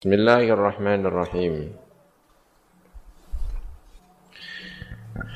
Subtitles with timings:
[0.00, 1.76] Bismillahirrahmanirrahim.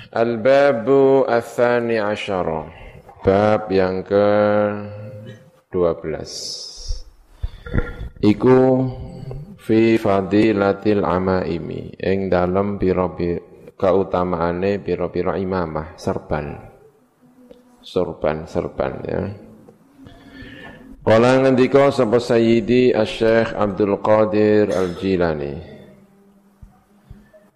[0.08, 2.72] Al-babu al-thani asyara.
[3.20, 5.68] Bab yang ke-12.
[8.24, 8.60] Iku
[9.60, 12.00] fi fadilatil amaimi.
[12.00, 16.56] Ing dalam biro-biro keutamaane biro-biro imamah, serban.
[17.84, 19.28] Sorban, serban ya.
[21.04, 25.52] Kala ngendika sapa Sayyidi Asy-Syaikh Abdul Qadir Al-Jilani.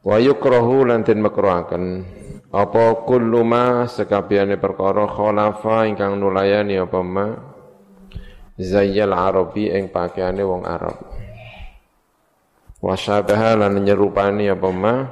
[0.05, 2.05] Wa yukrahu lan den makruhaken
[2.53, 7.27] apa kullu ma sekabehane perkara khalafa ingkang nulayani apa ma
[8.61, 11.09] zayyal arabi ing pakaiane wong Arab.
[12.85, 15.09] Wa syabaha lan nyerupani apa ma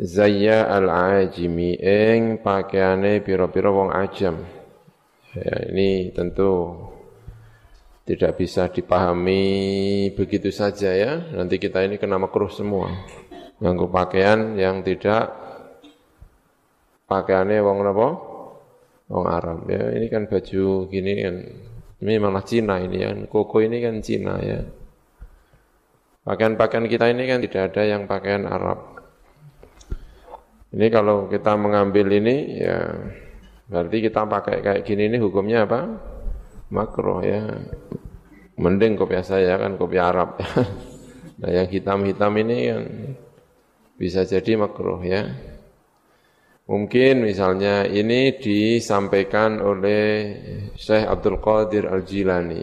[0.00, 4.40] zayya al-ajimi ing pakaiane pira-pira wong ajam.
[5.36, 6.89] Ya, ini tentu
[8.08, 9.44] tidak bisa dipahami
[10.16, 11.12] begitu saja ya.
[11.36, 12.90] Nanti kita ini kena makruh semua.
[13.60, 15.30] Nganggu pakaian yang tidak
[17.06, 18.08] pakaiannya wong apa?
[19.10, 19.94] Wong Arab ya.
[19.94, 21.36] Ini kan baju gini kan
[22.00, 23.10] ini malah Cina ini ya.
[23.28, 24.64] Koko ini kan Cina ya.
[26.24, 29.00] Pakaian-pakaian kita ini kan tidak ada yang pakaian Arab.
[30.70, 32.94] Ini kalau kita mengambil ini ya
[33.66, 35.80] berarti kita pakai kayak gini ini hukumnya apa?
[36.70, 37.42] Makruh ya.
[38.54, 40.38] Mending kopi saya kan kopi Arab.
[41.40, 42.82] nah yang hitam-hitam ini kan
[43.98, 45.28] bisa jadi makruh ya.
[46.70, 50.38] Mungkin misalnya ini disampaikan oleh
[50.78, 52.62] Syekh Abdul Qadir Al-Jilani.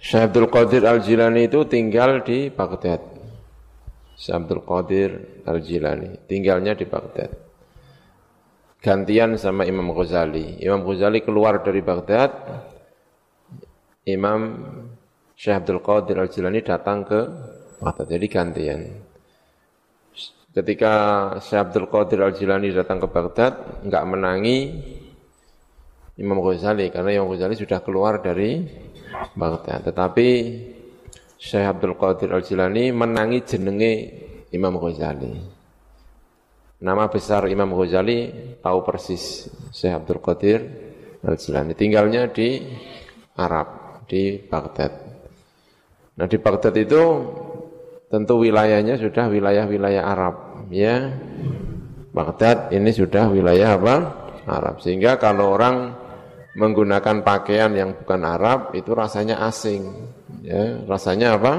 [0.00, 3.04] Syekh Abdul Qadir Al-Jilani itu tinggal di Baghdad.
[4.16, 5.10] Syekh Abdul Qadir
[5.44, 7.47] Al-Jilani tinggalnya di Baghdad.
[8.78, 10.62] Gantian sama Imam Ghazali.
[10.62, 12.30] Imam Ghazali keluar dari Baghdad,
[14.06, 14.40] Imam
[15.34, 17.20] Syekh Abdul Qadir Al-Jilani datang ke
[17.82, 18.06] Baghdad.
[18.06, 18.80] Jadi gantian.
[20.54, 20.94] Ketika
[21.42, 24.58] Syekh Abdul Qadir Al-Jilani datang ke Baghdad, enggak menangi
[26.18, 28.62] Imam Ghazali karena Imam Ghazali sudah keluar dari
[29.34, 29.90] Baghdad.
[29.90, 30.28] Tetapi
[31.34, 33.92] Syekh Abdul Qadir Al-Jilani menangi jenenge
[34.54, 35.57] Imam Ghazali.
[36.78, 38.30] Nama besar Imam Ghazali
[38.62, 40.60] tahu persis Syekh Abdul Qadir
[41.26, 41.74] Al-Jilani.
[41.74, 42.62] Tinggalnya di
[43.34, 44.92] Arab di Baghdad.
[46.14, 47.02] Nah di Baghdad itu
[48.06, 50.34] tentu wilayahnya sudah wilayah-wilayah Arab,
[50.70, 51.18] ya.
[52.14, 53.96] Baghdad ini sudah wilayah apa?
[54.46, 54.78] Arab.
[54.78, 55.98] Sehingga kalau orang
[56.54, 59.82] menggunakan pakaian yang bukan Arab itu rasanya asing,
[60.46, 60.86] ya.
[60.86, 61.54] Rasanya apa?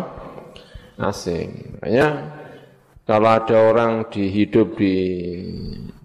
[0.96, 1.76] Asing.
[1.76, 2.39] Makanya
[3.10, 4.96] kalau ada orang dihidup di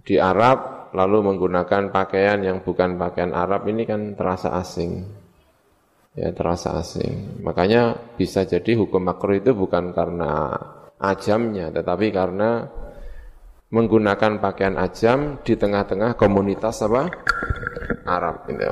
[0.00, 5.04] di Arab lalu menggunakan pakaian yang bukan pakaian Arab ini kan terasa asing
[6.15, 7.42] ya terasa asing.
[7.42, 10.54] Makanya bisa jadi hukum makruh itu bukan karena
[11.03, 12.70] ajamnya, tetapi karena
[13.75, 17.10] menggunakan pakaian ajam di tengah-tengah komunitas apa?
[18.06, 18.71] Arab gitu.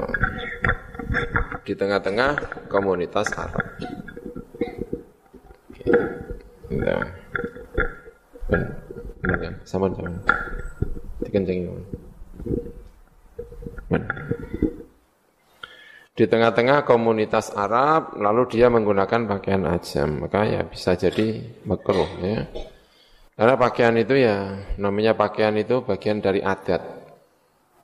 [1.66, 2.30] Di tengah-tengah
[2.70, 3.66] komunitas Arab.
[6.70, 7.21] Gitu.
[8.52, 8.62] Ben,
[9.24, 10.12] benar sama sama.
[11.24, 11.72] Dikencengin.
[13.88, 14.02] Ben
[16.12, 20.28] di tengah-tengah komunitas Arab lalu dia menggunakan pakaian ajam.
[20.28, 22.46] Maka ya bisa jadi makruh ya.
[23.32, 26.84] Karena pakaian itu ya namanya pakaian itu bagian dari adat.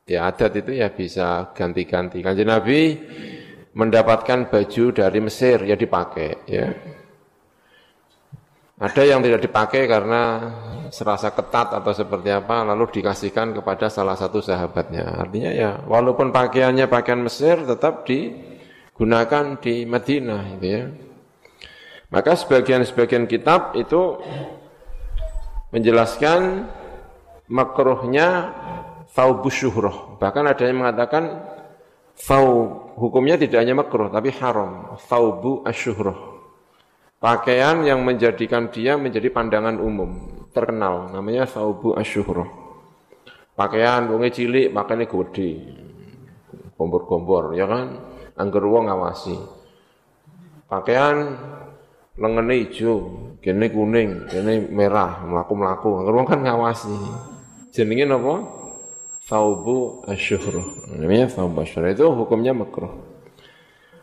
[0.05, 2.21] Ya adat itu ya bisa ganti-ganti.
[2.21, 3.01] Kan Nabi
[3.73, 6.67] mendapatkan baju dari Mesir ya dipakai ya
[8.79, 10.23] ada yang tidak dipakai karena
[10.95, 15.19] serasa ketat atau seperti apa, lalu dikasihkan kepada salah satu sahabatnya.
[15.19, 20.83] Artinya ya, walaupun pakaiannya pakaian Mesir, tetap digunakan di Madinah, gitu ya.
[22.09, 24.23] Maka sebagian-sebagian kitab itu
[25.75, 26.71] menjelaskan
[27.51, 28.55] makruhnya
[29.13, 30.17] thawbus syuhroh.
[30.23, 31.45] Bahkan ada yang mengatakan
[32.17, 34.97] thawb hukumnya tidak hanya makruh tapi haram.
[35.05, 36.38] Thawbu asyuhroh
[37.19, 42.47] Pakaian yang menjadikan dia menjadi pandangan umum, terkenal, namanya saubu asyuhroh.
[43.59, 45.51] Pakaian wonge cilik, pakaiannya gede,
[46.79, 47.99] gombor-gombor, ya kan?
[48.39, 49.35] Angger wong ngawasi.
[50.71, 51.35] Pakaian
[52.15, 52.97] lengene hijau,
[53.43, 56.95] gene kuning, gene merah, melaku-melaku, angger wong kan ngawasi.
[57.75, 58.47] Jenenge napa?
[59.27, 60.95] Saubu asyuhroh.
[60.95, 61.91] Namanya saubu asyuhroh.
[61.91, 63.08] Itu hukumnya makruh.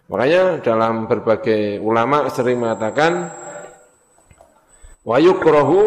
[0.05, 3.33] Makanya dalam berbagai ulama sering mengatakan
[5.01, 5.81] wa yukrahu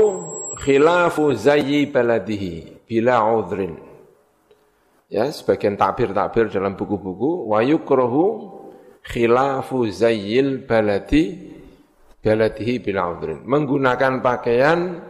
[0.59, 3.79] khilafu zayyi baladihi bila udhrin.
[5.09, 8.59] Ya, sebagian takbir-takbir dalam buku-buku wa yukrahu
[9.09, 11.55] khilafu zayyil baladi
[12.21, 13.41] baladihi bila udrin.
[13.47, 15.01] Menggunakan pakaian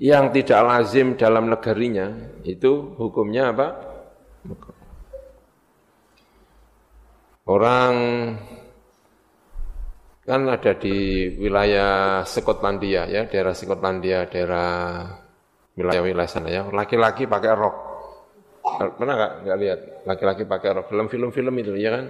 [0.00, 3.68] yang tidak lazim dalam negerinya itu hukumnya apa?
[7.44, 7.94] Orang
[10.24, 15.04] kan ada di wilayah Skotlandia ya, daerah Skotlandia, daerah
[15.76, 16.64] wilayah-wilayah sana ya.
[16.72, 17.76] Laki-laki pakai rok.
[18.96, 20.86] Pernah nggak nggak lihat laki-laki pakai rok?
[20.88, 22.04] Film-film itu ya kan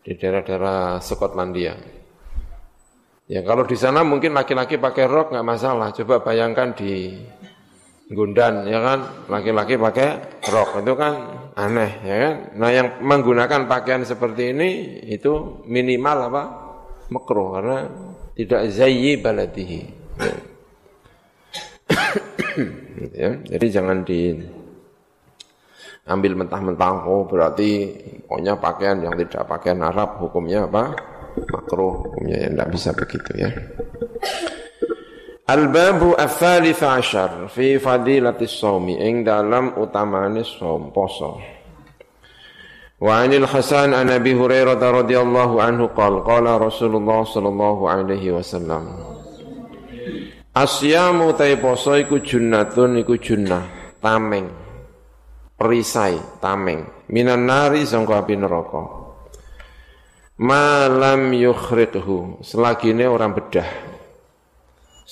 [0.00, 1.76] di daerah-daerah Skotlandia.
[3.28, 5.92] Ya kalau di sana mungkin laki-laki pakai rok nggak masalah.
[5.92, 7.20] Coba bayangkan di
[8.12, 8.98] Gundan ya kan
[9.32, 11.14] laki-laki pakai rok itu kan
[11.56, 12.34] aneh ya kan.
[12.60, 16.44] Nah yang menggunakan pakaian seperti ini itu minimal apa?
[17.12, 17.78] makruh karena
[18.32, 19.80] tidak zayyi baladihi.
[20.16, 20.34] Ya.
[23.20, 24.32] ya, jadi jangan di
[26.08, 27.92] ambil mentah-mentah oh berarti
[28.24, 30.96] pokoknya pakaian yang tidak pakaian Arab hukumnya apa?
[31.32, 33.50] makruh hukumnya yang tidak bisa begitu ya.
[35.52, 41.36] Al-babu ats-tsalits asyar fi fadilatis shaumi ing dalam utamane shaum poso.
[42.96, 48.96] Wa 'anil Hasan an Abi Hurairah radhiyallahu anhu qala qala Rasulullah sallallahu alaihi wasallam
[50.56, 54.48] Asyamu tai poso iku junnatun iku junnah tameng
[55.60, 56.88] perisai tameng.
[57.12, 58.84] Minan nari sangka api neraka.
[60.40, 63.91] Malam yukhriqhu selagine orang bedah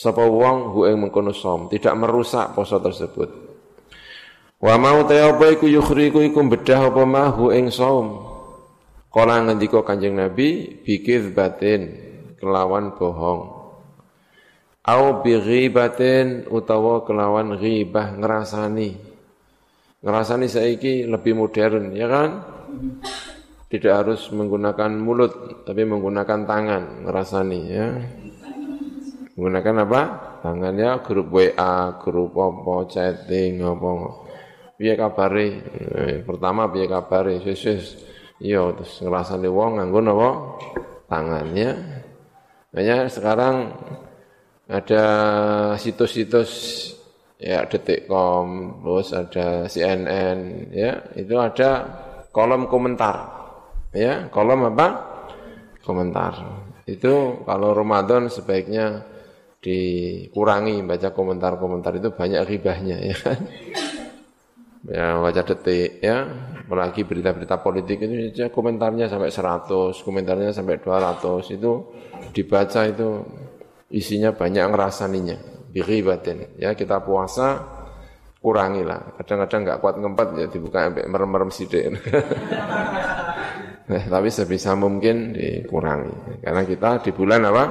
[0.00, 3.50] sapa wong hu ing mengkono som tidak merusak poso tersebut
[4.61, 8.29] Wa mau te apa iku yukhriku iku bedah apa mahu ing saum.
[9.08, 11.97] Kala ngendika Kanjeng Nabi bikir batin
[12.37, 13.41] kelawan bohong.
[14.85, 19.00] Au bi ghibatin utawa kelawan ghibah ngrasani.
[20.05, 22.31] Ngrasani saiki lebih modern ya kan?
[23.73, 27.87] Tidak harus menggunakan mulut tapi menggunakan tangan ngrasani ya.
[29.41, 30.03] Menggunakan apa?
[30.45, 33.89] Tangannya grup WA, grup apa, chatting apa.
[34.77, 35.49] Piye kabare?
[35.81, 37.41] Eh, pertama piye kabare?
[37.41, 37.97] Wis wis.
[38.37, 40.31] Iya terus ngrasani wong nganggo napa?
[41.09, 41.73] Tangannya.
[42.69, 43.73] Banyak sekarang
[44.69, 45.05] ada
[45.81, 46.53] situs-situs
[47.41, 48.49] ya detik.com
[48.85, 51.01] terus ada CNN ya.
[51.17, 51.89] Itu ada
[52.29, 53.17] kolom komentar
[53.97, 54.29] ya.
[54.29, 54.89] Kolom apa?
[55.81, 56.45] Komentar.
[56.85, 59.09] Itu kalau Ramadan sebaiknya
[59.61, 63.39] dikurangi baca komentar-komentar itu banyak ribahnya ya kan?
[64.89, 66.25] Ya baca detik ya.
[66.65, 71.73] Apalagi berita-berita politik itu ya, komentarnya sampai 100 komentarnya sampai 200 itu
[72.31, 73.09] dibaca itu
[73.91, 75.37] isinya banyak ngerasaninya
[75.71, 77.59] biri batin ya kita puasa
[78.39, 81.85] kurangi lah kadang-kadang nggak kuat ngempet ya dibuka sampai merem-merem sidik
[83.91, 86.41] nah, tapi sebisa mungkin dikurangi.
[86.41, 87.65] Karena kita di bulan apa?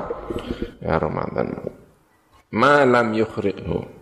[0.83, 1.78] Ya Ramadan
[2.53, 3.99] malam yukhriqhu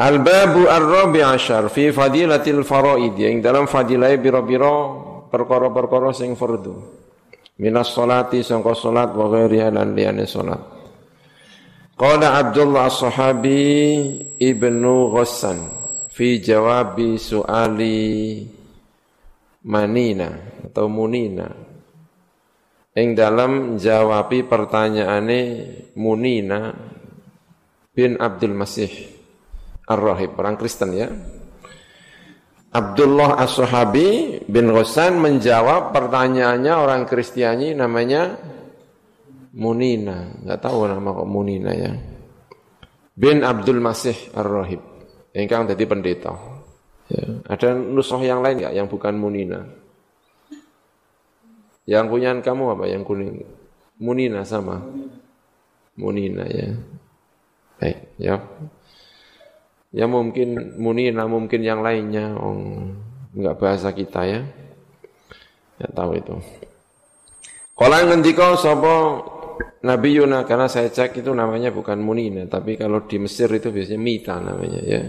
[0.00, 4.76] Al-babu ar-rabi asyar fi fadilatil faraid yang dalam fadilai biro-biro
[5.28, 6.72] perkara-perkara sing fardu.
[7.60, 10.56] Minas salati sangka salat wa ghairiha lan liyane salat.
[12.00, 13.60] Qala Abdullah as-sahabi
[14.40, 15.68] Ibnu Ghassan
[16.08, 18.40] fi jawabi suali
[19.68, 20.32] Manina
[20.64, 21.44] atau Munina
[22.96, 25.40] yang dalam jawabi pertanyaane
[26.00, 26.72] Munina
[28.00, 28.88] bin Abdul Masih
[29.84, 31.12] Ar-Rahib, orang Kristen ya.
[32.72, 38.40] Abdullah As-Sahabi bin Ghassan menjawab pertanyaannya orang Kristiani namanya
[39.52, 40.32] Munina.
[40.40, 41.92] Enggak tahu nama kok Munina ya.
[43.12, 44.80] Bin Abdul Masih Ar-Rahib.
[45.36, 46.32] Yang jadi pendeta.
[47.10, 47.26] Ya.
[47.52, 49.60] Ada nusoh yang lain enggak yang bukan Munina?
[51.84, 53.44] Yang punya kamu apa yang kuning?
[53.98, 54.78] Munina sama.
[55.98, 56.70] Munina ya.
[57.80, 58.36] Baik, ya.
[59.90, 62.92] Ya mungkin munina, mungkin yang lainnya, oh,
[63.34, 64.40] enggak bahasa kita ya.
[65.80, 66.36] Ya tahu itu.
[67.74, 69.24] Kalau ngendika sapa
[69.80, 73.96] Nabi Yuna karena saya cek itu namanya bukan munina, tapi kalau di Mesir itu biasanya
[73.96, 75.00] mita namanya ya.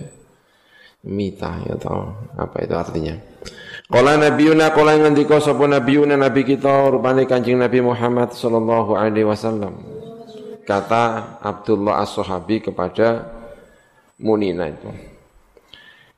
[1.04, 2.02] Mita ya tahu
[2.40, 3.16] apa itu artinya.
[3.92, 8.96] Kala Nabi Yuna kala ngendika sapa Nabi Yuna Nabi kita rupane Kanjeng Nabi Muhammad sallallahu
[8.96, 10.01] alaihi wasallam.
[10.62, 13.28] Kata Abdullah As-Sahabi kepada
[14.22, 14.90] munina itu.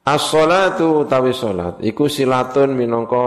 [0.03, 3.23] As-salatu tawi salat iku silatun minangka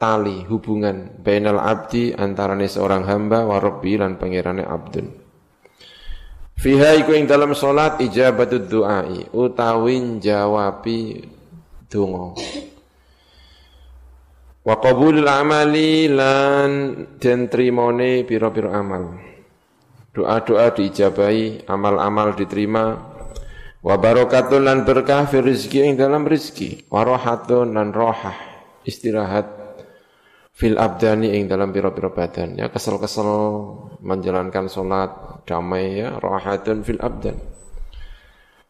[0.00, 5.12] tali hubungan bainal abdi antarane seorang hamba wa rabbi lan pangerane abdun.
[6.56, 11.20] Fiha iku ing dalam salat ijabatud du'ai utawi jawabi
[11.84, 12.32] donga.
[14.64, 19.35] Wa qabulul amali lan den trimone pira-pira amal.
[20.16, 22.96] Doa-doa diijabahi, amal-amal diterima,
[23.84, 28.32] wa barakatun lan berkah fi rizki ing dalam rizki, wa rohatun lan rohah,
[28.88, 29.44] istirahat
[30.56, 32.56] fil abdani ing dalam pira-pira badan.
[32.56, 33.28] Ya kesel-kesel
[34.00, 37.36] menjalankan sholat damai ya, rohatun fil abdan.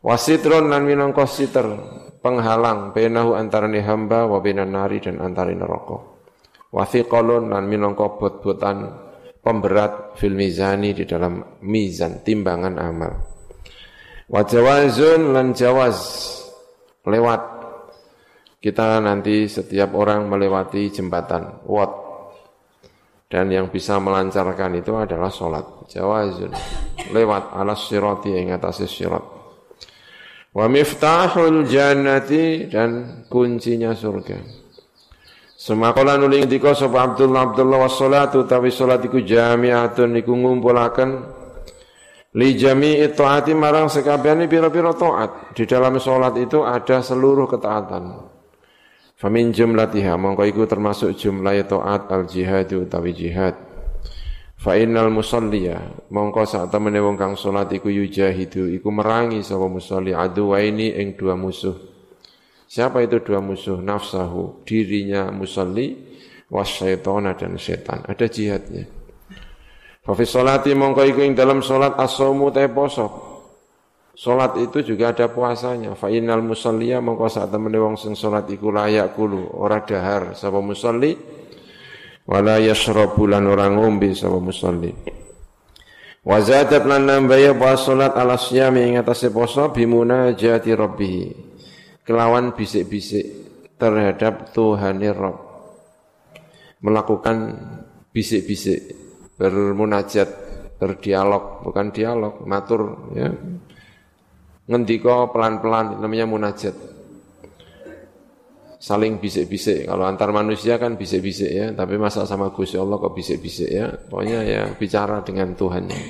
[0.03, 1.67] Wasitron lan minangka siter
[2.27, 6.03] penghalang benahu antarane hamba wa benan nari dan antara neraka.
[6.75, 9.06] Wathiqalun lan minangka bot-botan
[9.47, 13.13] pemberat fil mizani di dalam mizan timbangan amal.
[14.27, 15.99] Wa jawazun lan jawaz
[17.07, 17.55] lewat.
[18.59, 22.03] Kita nanti setiap orang melewati jembatan wat.
[23.31, 25.87] Dan yang bisa melancarkan itu adalah sholat.
[25.95, 26.51] Jawazun
[27.15, 29.23] lewat alas sirati yang atas sirat.
[30.51, 34.66] Wa miftahul jannati dan kuncinya surga
[35.67, 41.27] Semakala nuli ngendika sapa Abdullah Abdullah wassalatu tawi salat jami'atun iku ngumpulaken
[42.39, 45.59] li jami'i taati marang sekabehane pira-pira taat.
[45.59, 48.31] Di dalam salat itu ada seluruh ketaatan.
[49.19, 53.59] Famin jumlatiha mongko iku termasuk jumlah taat al jihad utawi jihad.
[54.55, 55.83] Fa innal musalliya
[56.15, 61.35] mongko sak temene wong kang salat iku yujahidu iku merangi sapa musalli aduwaini ing dua
[61.35, 61.96] musuh.
[62.67, 63.79] Siapa itu dua musuh?
[63.79, 65.95] Nafsahu, dirinya musalli,
[66.51, 68.03] wasyaitona dan setan.
[68.03, 68.85] Ada jihadnya.
[70.07, 73.07] Fafis sholati mongko iku ing dalam sholat asomu te poso.
[74.15, 75.99] Sholat itu juga ada puasanya.
[75.99, 79.59] Fa innal musalliya mongko saat temen wong sing sholat iku layak kulu.
[79.59, 81.15] Ora dahar sapa musalli.
[82.27, 84.95] Wala yashrabu lan ora ngombe sapa musalli.
[86.27, 91.47] Wa zadat lan nambaya puasa sholat ala siyami ing atase poso bimuna jati rabbih
[92.07, 93.27] kelawan bisik-bisik
[93.77, 95.37] terhadap Tuhan Rob.
[96.81, 97.37] Melakukan
[98.15, 98.95] bisik-bisik
[99.35, 100.29] bermunajat
[100.79, 103.29] berdialog bukan dialog matur ya.
[104.67, 106.75] Ngendiko pelan-pelan namanya munajat.
[108.77, 109.91] Saling bisik-bisik.
[109.91, 111.67] Kalau antar manusia kan bisik-bisik ya.
[111.75, 113.91] Tapi masa sama Gusti Allah kok bisik-bisik ya?
[113.91, 116.03] Pokoknya ya bicara dengan Tuhannya.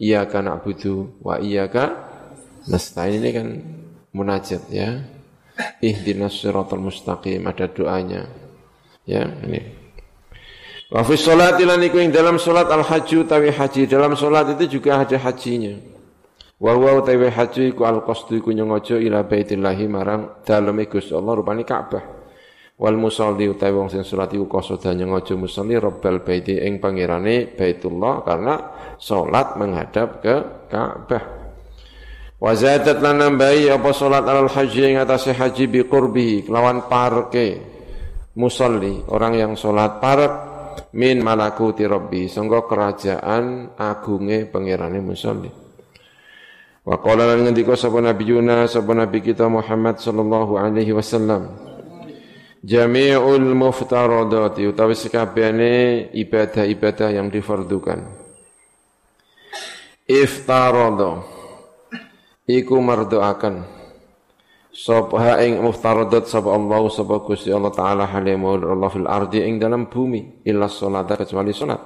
[0.00, 1.92] Iya kan budu wa iya kan
[2.68, 3.20] nasta'in.
[3.20, 3.48] Ini kan
[4.14, 5.02] munajat ya.
[5.80, 8.26] Ihdinas siratal mustaqim ada doanya.
[9.04, 9.80] Ya, ini.
[10.90, 13.86] Wa fi sholati lan iku ing dalam salat al hajju tawi haji.
[13.86, 15.78] Dalam salat itu juga ada hajinya.
[16.58, 21.38] Wa huwa tawi haji iku al qasdu iku nyongojo ila baitillahi marang daleme Gusti Allah
[21.38, 22.04] rupane Ka'bah.
[22.80, 28.26] Wal musalli utawi wong sing salat iku qasada nyongojo musalli rabbal baiti ing pangerane Baitullah
[28.26, 28.54] karena
[28.98, 30.34] salat menghadap ke
[30.66, 31.39] Ka'bah.
[32.40, 37.60] Wa zadat lan nambahi apa salat alal haji ing atase haji bi qurbi lawan parke
[38.40, 40.32] musalli orang yang salat parek
[40.96, 45.52] min malakuti rabbi sangga kerajaan agunge pangerane musalli.
[46.80, 51.70] Wa qala lan ngendika sapa nabi Yunus sapa nabi kita Muhammad sallallahu alaihi wasallam
[52.60, 58.04] Jami'ul muftaradati utawi sekabehane ibadah-ibadah yang difardukan.
[60.04, 61.24] Iftaradha
[62.58, 63.62] iku marduakan
[64.74, 69.86] sapa ing muftaradat sapa Allah sapa Gusti Allah taala halimu Allah fil ardi ing dalam
[69.86, 71.78] bumi illa salat kecuali salat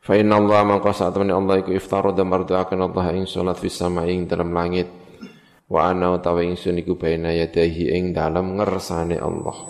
[0.00, 4.24] fa inna Allah mangka saat Allah iku iftarada marduakan Allah ing salat fis sama ing
[4.24, 4.88] dalam langit.
[5.68, 9.68] Wa ana utawi ingsun iku baina yadahi ing dalam ngersane Allah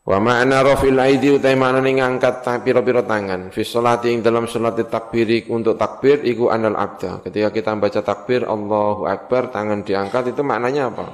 [0.00, 5.44] Wa ma'na rafil aidi utai maknane ngangkat pira-pira tangan fi sholati ing dalam salat takbiri
[5.52, 7.20] untuk takbir iku anal abda.
[7.20, 11.06] Ketika kita baca takbir Allahu akbar tangan diangkat itu maknanya apa?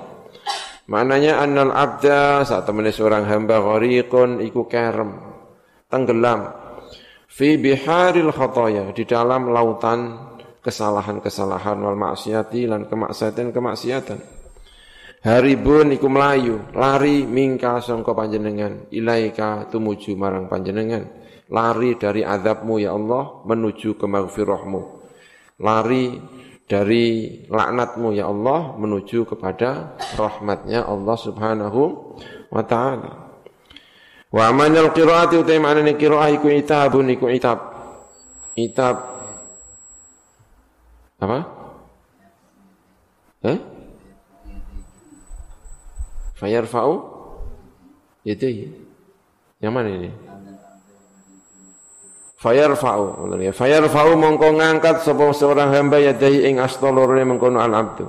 [0.87, 5.19] Maknanya anal abda saat temen seorang hamba ghariqun iku kerem
[5.91, 6.47] tenggelam
[7.27, 10.15] fi biharil khataya di dalam lautan
[10.63, 14.36] kesalahan-kesalahan wal maksiati lan kemaksiatan-kemaksiatan
[15.25, 21.25] haribun iku melayu lari mingka sangka panjenengan ilaika tumuju marang panjenengan.
[21.47, 24.83] Lari dari azabmu ya Allah menuju ke maghfirahmu.
[25.63, 26.19] Lari
[26.67, 31.83] dari laknatmu ya Allah menuju kepada rahmatnya Allah subhanahu
[32.51, 33.13] wa ta'ala.
[34.35, 37.59] Wa amanal qiraati utai maknanya qiraah iku itabun iku itab.
[38.59, 38.97] Itab.
[41.23, 41.39] Apa?
[43.47, 43.59] Eh?
[46.37, 46.95] Fayarfa'u
[48.29, 48.69] yadayhi.
[49.61, 50.11] Yang mana ini?
[52.37, 53.33] Fayarfa'u.
[53.57, 58.05] Fayarfa'u mongko ngangkat sapa seorang hamba yadayhi ing astolorone mengkono al abdu.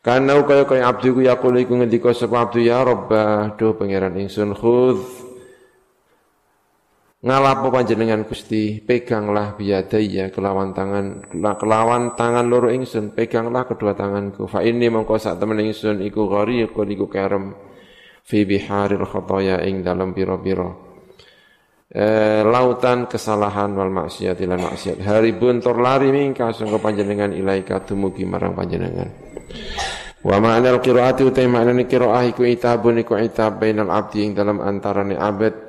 [0.00, 5.25] Karena kaya kaya abdu ku yaqulu ngendika sapa abdu ya Rabbah, do pangeran ingsun khudh
[7.26, 8.78] ngalapo panjenengan Gusti?
[8.78, 13.10] Peganglah biadaya kelawan tangan kelawan tangan loro ingsun.
[13.10, 14.46] Peganglah kedua tanganku.
[14.46, 17.50] Fa ini mongko sak temen ingsun iku ghariqun iku kerem.
[18.22, 20.86] Fi biharil khotoya ing dalam pira-pira.
[21.86, 24.98] Eh, lautan kesalahan wal maksiat lan maksiat.
[25.02, 29.06] Haribun tur lari mingka sangka panjenengan ilaika dumugi marang panjenengan.
[30.26, 35.14] Wa ma'anal qiraati utai ma'nani qiraah iku itabun iku itab bainal abdi ing dalam antarane
[35.14, 35.65] abad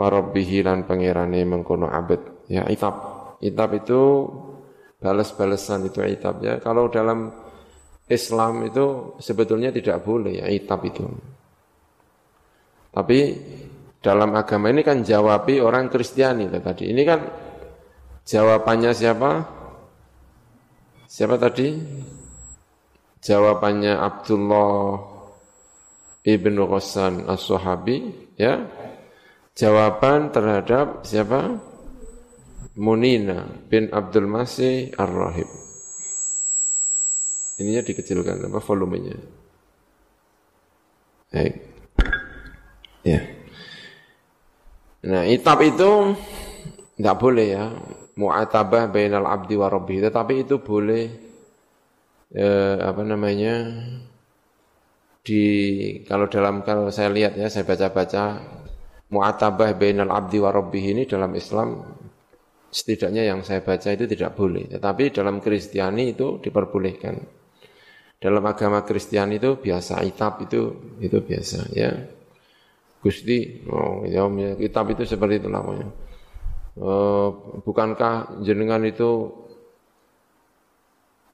[0.00, 3.36] warabbihi lan pangerane mengkono abad ya itab.
[3.44, 4.00] Itab itu
[4.96, 6.56] balas-balasan itu itab ya.
[6.56, 7.28] Kalau dalam
[8.08, 11.04] Islam itu sebetulnya tidak boleh ya itab itu.
[12.90, 13.18] Tapi
[14.00, 16.88] dalam agama ini kan jawabi orang Kristiani tadi.
[16.88, 17.20] Ini kan
[18.24, 19.30] jawabannya siapa?
[21.04, 21.68] Siapa tadi?
[23.20, 24.96] Jawabannya Abdullah
[26.24, 28.64] ibnu Ghassan as-Sahabi ya
[29.54, 31.60] jawaban terhadap siapa?
[32.80, 35.48] Munina bin Abdul Masih Ar-Rahib.
[37.60, 39.20] Ininya dikecilkan apa volumenya.
[41.28, 41.54] Baik.
[43.04, 43.20] Ya.
[45.04, 46.16] Nah, itab itu
[46.96, 47.64] tidak boleh ya.
[48.16, 50.00] Mu'atabah bainal abdi wa rabbi.
[50.00, 51.04] Tetapi itu boleh
[52.32, 53.68] eh, apa namanya
[55.20, 55.44] di
[56.08, 58.40] kalau dalam kalau saya lihat ya saya baca-baca
[59.10, 61.82] mu'atabah bainal abdi wa rabbih ini dalam Islam
[62.70, 64.70] setidaknya yang saya baca itu tidak boleh.
[64.70, 67.14] Tetapi dalam Kristiani itu diperbolehkan.
[68.20, 71.90] Dalam agama Kristiani itu biasa, itab itu itu biasa ya.
[73.00, 74.28] Gusti, oh, ya,
[74.60, 75.88] kitab itu seperti itu namanya.
[76.76, 77.32] Uh,
[77.64, 79.32] bukankah jenengan itu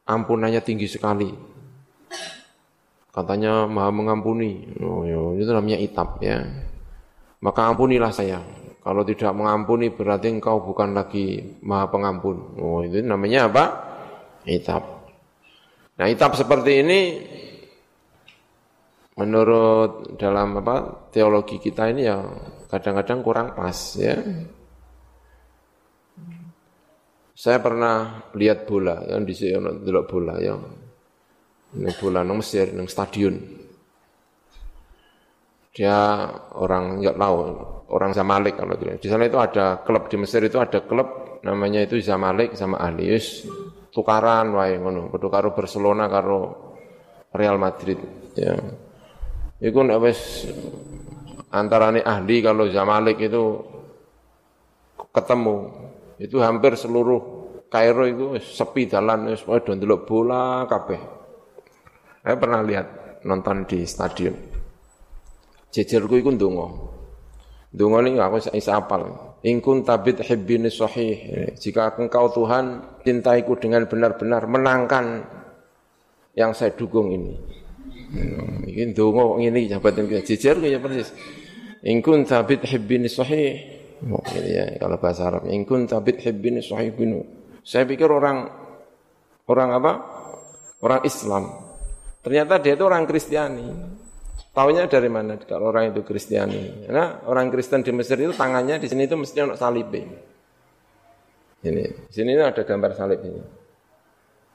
[0.07, 1.27] ampunannya tinggi sekali?
[3.11, 4.79] Katanya maha mengampuni.
[4.79, 6.39] Oh, ya, itu namanya itab ya
[7.41, 8.41] maka ampunilah saya.
[8.87, 12.55] Kalau tidak mengampuni berarti engkau bukan lagi maha pengampun.
[12.63, 13.65] Oh, itu namanya apa?
[14.47, 14.83] Itab.
[15.99, 17.01] Nah, itab seperti ini
[19.17, 22.21] menurut dalam apa teologi kita ini ya
[22.71, 24.15] kadang-kadang kurang pas ya.
[27.37, 29.61] Saya pernah lihat bola, yang di sini
[30.09, 30.57] bola ya.
[31.77, 33.37] Ini bola nang Mesir, nang stadion.
[35.77, 36.25] Dia
[36.57, 37.37] orang nggak tahu,
[37.93, 38.97] orang Zamalek kalau dia.
[38.97, 43.45] Di sana itu ada klub di Mesir itu ada klub namanya itu Zamalek sama Ahlius
[43.93, 46.73] tukaran wae ngono, kudu karo Barcelona karo
[47.37, 48.01] Real Madrid
[48.33, 48.57] ya.
[49.61, 50.49] Iku nek wis
[51.53, 53.61] antarane ahli kalau Zamalek itu
[55.13, 55.57] ketemu
[56.17, 57.37] itu hampir seluruh
[57.69, 61.01] Kairo itu sepi jalan wis padha ndelok bola kabeh.
[62.25, 64.56] Saya pernah lihat nonton di stadion
[65.73, 66.67] jejerku iku ndonga.
[67.77, 69.37] Ndonga ini aku bisa apal.
[69.45, 71.53] In kunta hibbini sahih.
[71.55, 75.23] Jika engkau Tuhan cintaiku dengan benar-benar menangkan
[76.37, 77.35] yang saya dukung ini.
[78.07, 81.11] Hmm, ini ndonga ngene jabatan kita jejer ya persis.
[81.87, 83.77] In kunta hibbini sahih.
[84.13, 85.49] Oh, ya, kalau bahasa Arab.
[85.49, 87.25] In kunta hibbini sahih binu.
[87.67, 88.47] Saya pikir orang
[89.51, 89.93] orang apa?
[90.81, 91.45] Orang Islam.
[92.23, 93.67] Ternyata dia itu orang Kristiani.
[94.57, 96.89] Taunya dari mana kalau orang itu Kristiani?
[96.89, 100.17] Karena orang Kristen di Mesir itu tangannya di sini itu mesti ada salib ini.
[101.61, 103.43] Ini, di sini ada gambar salib ini.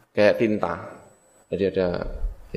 [0.10, 0.74] Kayak tinta.
[1.54, 2.02] Jadi ada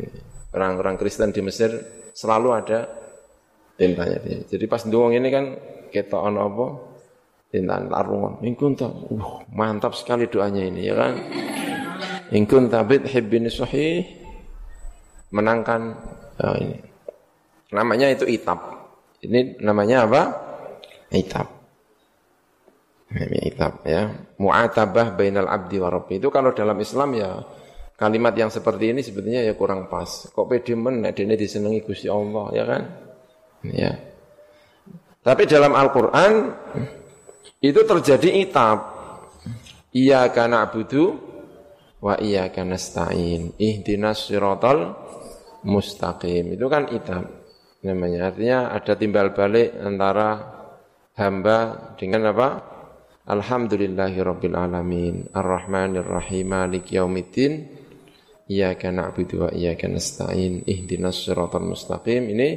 [0.01, 0.21] ini.
[0.57, 1.69] Orang-orang Kristen di Mesir
[2.17, 2.89] selalu ada
[3.77, 4.25] tintanya.
[4.49, 5.45] Jadi pas doang ini kan
[5.93, 6.67] kita on apa?
[7.53, 8.41] Tinta tarungan.
[8.41, 11.13] Ingkun uh, mantap sekali doanya ini ya kan.
[12.33, 14.01] Ingkun tabit hibbini sahih
[15.29, 15.93] menangkan
[16.41, 16.94] oh ini
[17.75, 18.63] Namanya itu itab.
[19.19, 20.23] Ini namanya apa?
[21.11, 21.47] Itab.
[23.11, 24.15] Ini itab ya.
[24.39, 26.23] Mu'atabah bainal abdi wa rabbi.
[26.23, 27.43] Itu kalau dalam Islam ya
[27.99, 30.31] kalimat yang seperti ini sebetulnya ya kurang pas.
[30.31, 32.83] Kok pede men nek dene disenengi Gusti Allah ya kan?
[33.67, 33.93] Ya.
[35.25, 36.33] Tapi dalam Al-Qur'an
[37.59, 38.79] itu terjadi itab.
[39.95, 41.17] Iya karena abudu
[42.03, 43.59] wa iya karena nasta'in.
[43.59, 44.95] Ihdinas siratal
[45.65, 46.55] mustaqim.
[46.55, 47.44] Itu kan itab
[47.85, 48.33] namanya.
[48.33, 50.41] Artinya ada timbal balik antara
[51.21, 52.49] hamba dengan apa?
[53.29, 55.29] Alhamdulillahi Rabbil Alamin.
[55.33, 57.85] Ar-Rahmanir Rahim Malik Yaumiddin.
[58.49, 60.65] Iyaka na'budu wa iyaka nasta'in.
[60.65, 62.33] Ihdinas siratal mustaqim.
[62.33, 62.49] Ini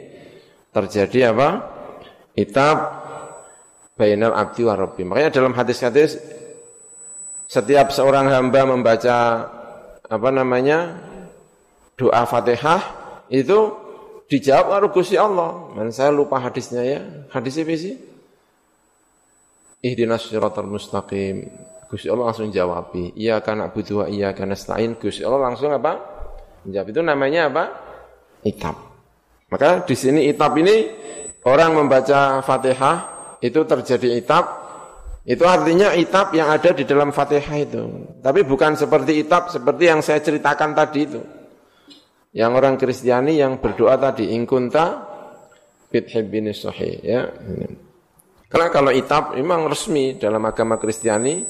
[0.72, 1.50] terjadi apa?
[2.36, 2.78] Itab
[3.98, 5.02] Bainal abdi wa rabbi.
[5.02, 6.22] Makanya dalam hadis-hadis
[7.50, 9.18] Setiap seorang hamba membaca
[10.06, 11.02] Apa namanya?
[11.98, 12.78] Doa fatihah
[13.34, 13.87] Itu
[14.28, 15.72] Dijawab karo Gusti Allah.
[15.72, 17.00] Man saya lupa hadisnya ya.
[17.32, 17.96] Hadisnya apa sih?
[19.82, 21.48] ihdinas siratal mustaqim.
[21.88, 25.00] Gusti Allah langsung jawab, iya karena butuh iya karena nasta'in.
[25.00, 25.96] Gusti Allah langsung apa?
[26.68, 27.64] Menjawab itu namanya apa?
[28.44, 28.76] Itab.
[29.48, 30.92] Maka di sini itab ini
[31.48, 32.98] orang membaca Fatihah
[33.40, 34.68] itu terjadi itab.
[35.24, 37.84] Itu artinya itab yang ada di dalam Fatihah itu.
[38.20, 41.24] Tapi bukan seperti itab seperti yang saya ceritakan tadi itu.
[42.36, 45.06] Yang orang Kristiani yang berdoa tadi ingkunta
[45.88, 47.22] fithibbini sahih ya.
[48.48, 51.44] Karena kalau itab memang resmi dalam agama Kristiani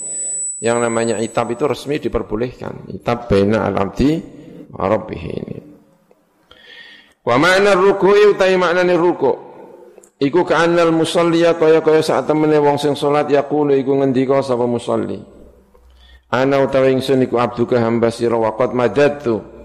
[0.62, 2.90] yang namanya itab itu resmi diperbolehkan.
[2.94, 4.18] Itab baina al-abdi
[4.74, 5.58] wa rabbih ini.
[7.28, 9.48] Wa ma'na ruku'i utai maknane ruku'
[10.18, 15.22] Iku ka'annal musalliya kaya kaya saat temene wong sing salat yaqulu iku ngendika sapa musalli.
[16.34, 19.57] Ana utawi ingsun iku abduka hamba sira waqat madadtu.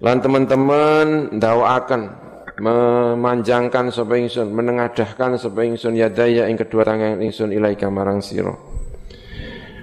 [0.00, 2.02] Lan teman-teman ndawaaken
[2.60, 8.56] memanjangkan sapa ingsun, menengadahkan sapa ingsun yadaya ing kedua tangan ingsun ilaika marang sira.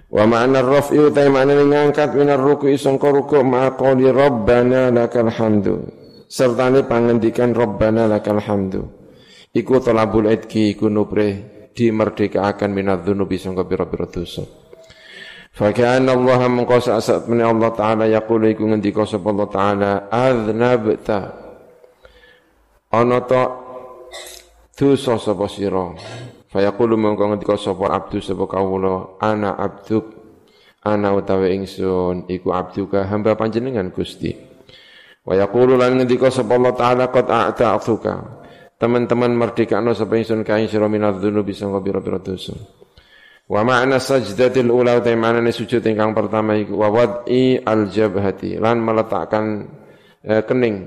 [0.08, 5.86] Wa ma'na raf'i utai makna ngangkat minar ruku'i sangka ruku' ma'a qawli rabbana lakal hamdu.
[6.26, 8.90] Sertane pangendikan rabbana lakal hamdu.
[9.54, 14.67] Iku talabul idki iku nubre dimerdekakan minat dzunubi sangka pira-pira dosa.
[15.58, 21.34] Fakana Allah mengko saat meni Allah taala yaqulu iku ngendika Allah taala aznabta
[22.94, 23.58] ana ta
[24.78, 25.98] dosa sapa sira
[26.48, 30.14] Fayaqulu mongko ngendika sapa abdu sapa kawula ana abduk
[30.86, 34.32] ana utawi ingsun iku abduka hamba panjenengan Gusti.
[35.28, 38.16] Wa yaqulu lan ngendika sapa Allah taala qad a'ta'tuka.
[38.80, 42.22] Teman-teman merdekano sapa ingsun kae sira minadz dzunubi sangka pira-pira.
[43.48, 48.84] Wa ma'na sajdatil ula utai maknane sujud ingkang pertama iku wa wad'i al jabhati lan
[48.84, 49.64] meletakkan
[50.28, 50.84] eh, kening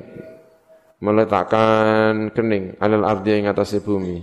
[1.01, 4.21] meletakkan kening alal ardi ing atase bumi.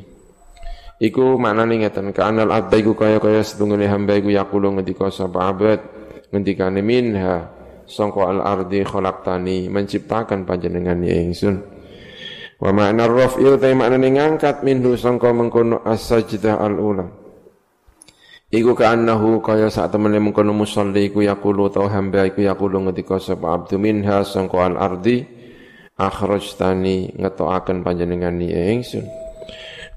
[1.01, 5.81] Iku maknane ngeten kanal abda iku kaya-kaya setunggal hamba iku yaqulu ngendika sapa abad
[6.29, 7.49] ngendikane minha
[7.89, 11.57] sangka al ardi khalaqtani menciptakan panjenengan ya ingsun.
[12.61, 17.26] Wa makna raf'i ta maknane ngangkat minhu sangka mengkono as-sajdah al-ula.
[18.47, 23.51] Iku kaannahu kaya sak temene mengkono musalli iku yaqulu ta hamba iku yaqulu ngendika sapa
[23.51, 25.19] abdu minha sangka al ardi
[25.99, 29.03] akhrajtani ngetokaken panjenengan ya ingsun.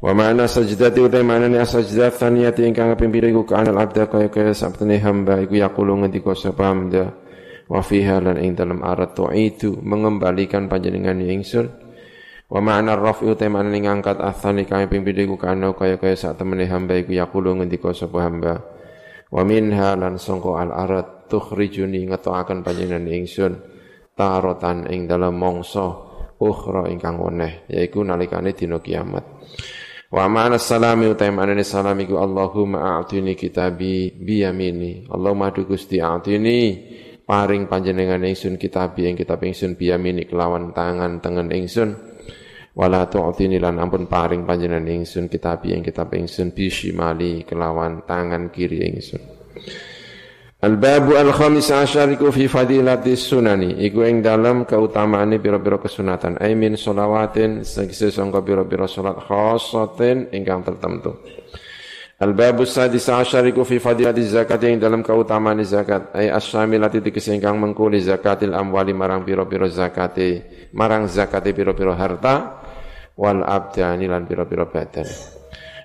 [0.03, 4.51] Wa ma'na sajdati utai ma'nane sajdah thaniyati ingkang kaping pira iku kanal abda kaya kaya
[4.51, 7.15] sabtene hamba iku yaqulu ngendika sapa hamba
[7.71, 11.71] wa fiha lan ing dalam arat itu mengembalikan panjenengan ingsun
[12.51, 16.43] wa ma'na raf'i utai ma'nane ngangkat athani kaya kaping pira iku kana kaya kaya sak
[16.43, 18.59] temene hamba iku yaqulu ngendika sapa hamba
[19.31, 23.55] wa minha lan sangka al arat tukhrijuni ngetokaken panjenengan ingsun
[24.19, 26.11] tarotan ing dalam mongso
[26.43, 29.23] ukhra ingkang weneh yaiku nalikane dina kiamat
[30.11, 35.07] Wa ma'ana salami utai ma'ana salam iku Allahumma a'tini kitabi biyamini.
[35.07, 36.83] Allahumma adu Gusti a'tini
[37.23, 42.10] paring panjenengan ingsun kitabi ing kitab ingsun biyamini kelawan tangan tengen ingsun.
[42.81, 48.89] Wala tu'tini lan ampun paring panjenengan ingsun kitabi ing kitab ingsun bishimali kelawan tangan kiri
[48.89, 49.21] ingsun.
[50.65, 53.85] Al-babu al-khamis asyar iku fi fadilati sunani.
[53.85, 56.41] Iku ing dalam keutamaane pira-pira kesunatan.
[56.41, 61.21] Ai min sholawatin segese sangka pira-pira salat khassatin ingkang tertentu.
[62.21, 66.17] Al-babu sadis asyar iku fi fadilati zakat ing dalam keutamaan zakat.
[66.17, 70.45] Ai asyamilati tegese ingkang mengkuli zakatil amwali marang pira-pira zakate
[70.77, 72.60] marang zakate pira-pira harta
[73.21, 75.05] wal abdani lan pira-pira badan.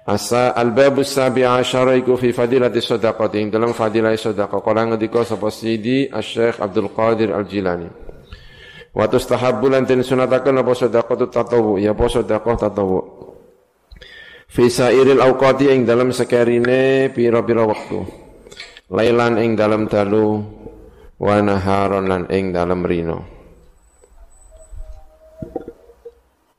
[0.07, 3.43] Asa al-babu sabi asyara iku fi fadilati sadaqati.
[3.43, 7.89] Ing dalam fadilah sadaqah kala ngendika sapa Sidi Asy-Syaikh Abdul Qadir Al-Jilani.
[8.95, 11.81] Wa tustahabbu lan tin sunataken apa sadaqatu tatawu.
[11.81, 12.99] Ya apa sadaqah tatawu.
[14.47, 18.05] Fi sairil awqati ing dalam sekarine pira-pira wektu.
[18.93, 20.39] Lailan ing dalam dalu
[21.17, 23.34] wa naharon lan ing dalam rino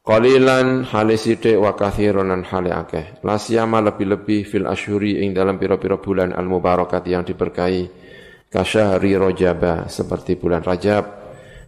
[0.06, 3.26] Qalilan hale sithik wa kathiron lan hale akeh.
[3.26, 8.06] Lasiyama lebih-lebih fil asyuri ing dalam pira-pira bulan al mubarakat yang diberkahi.
[8.46, 11.04] Kasyahri Rajab seperti bulan Rajab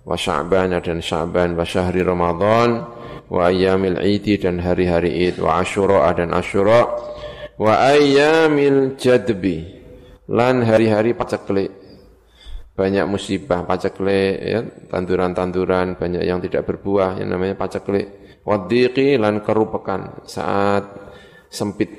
[0.07, 2.87] wa Sya'ban dan Sya'ban wa syahri Ramadan
[3.27, 6.95] wa ayyamil Id dan hari-hari Id wa Asyura dan Asyura
[7.59, 9.67] wa ayyamil jadbi
[10.31, 11.75] lan hari-hari paceklik.
[12.79, 14.63] Banyak musibah paceklik ya
[14.95, 18.18] tanduran-tanduran banyak yang tidak berbuah yang namanya paceklik
[18.49, 20.89] wadhiqi lan kerupekan saat
[21.53, 21.93] sempit.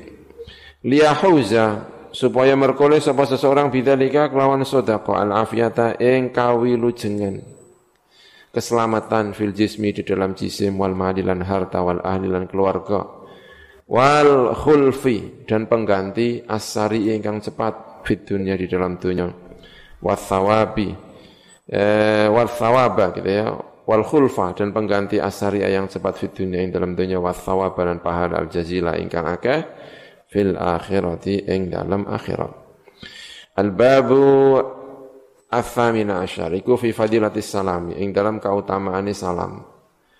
[0.81, 7.45] Liyahauza supaya merkole sapa seseorang bidzalika kelawan sedekah al afiyata ing kawilujengan.
[8.49, 13.05] Keselamatan fil jismi di dalam jisim wal mali harta wal ahli lan keluarga.
[13.85, 19.49] Wal khulfi dan pengganti asari ingkang cepat fit dunia di dalam dunia
[19.99, 20.89] wathawabi
[21.67, 22.27] eh,
[23.13, 23.47] gitu ya
[23.89, 28.37] wal khulfa dan pengganti asari yang cepat fit dunia ing dalam dunia wathawaba dan pahala
[28.37, 29.65] al jazila ingkang akeh
[30.29, 32.53] fil akhirati ing dalam akhirat
[33.57, 34.29] al babu
[35.49, 39.65] Athamina asyar, iku fi fadilatis salami, ing dalam keutamaan salam.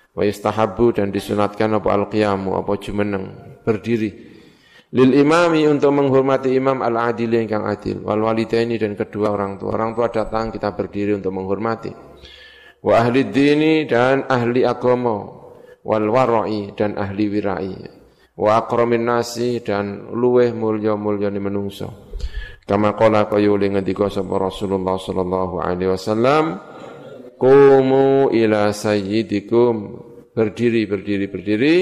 [0.10, 3.30] Wa istahabu dan disunatkan apa al-qiyamu, apa jumeneng,
[3.62, 4.10] berdiri.
[4.90, 8.02] Lil imami untuk menghormati imam al-adil yang kang adil.
[8.02, 9.78] Wal walidaini dan kedua orang tua.
[9.78, 11.94] Orang tua datang kita berdiri untuk menghormati.
[12.80, 15.40] Wa ahli dini dan ahli agama.
[15.84, 17.74] Wal warai dan ahli wirai.
[18.40, 22.12] Wa akramin nasi dan luweh mulya-mulya ni menungso.
[22.64, 26.62] Kama qala qayuli ngendika sapa Rasulullah sallallahu alaihi wasallam,
[27.36, 31.76] "Qumu ila sayyidikum." Berdiri, berdiri, berdiri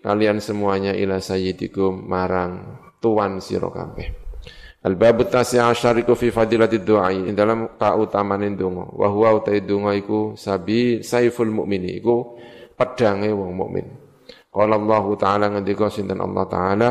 [0.00, 4.19] kalian semuanya ila sayyidikum marang tuan sira kabeh.
[4.80, 10.40] Al-babu tasi asyariku fi fadilati du'ai in dalam kautamaan donga wa huwa utai donga iku
[10.40, 12.40] sabi saiful mukmini iku
[12.72, 13.86] pedange wong mukmin.
[14.48, 16.90] Qala Allah taala ngendika sinten Allah taala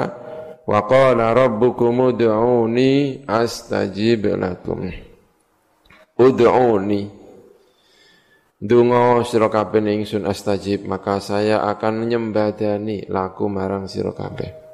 [0.69, 4.85] Wa qala rabbukum ud'uni astajib lakum.
[6.13, 7.09] Ud'uni.
[8.61, 14.68] Dungo sira kabeh ingsun astajib maka saya akan nyembadani laku marang sira kabeh.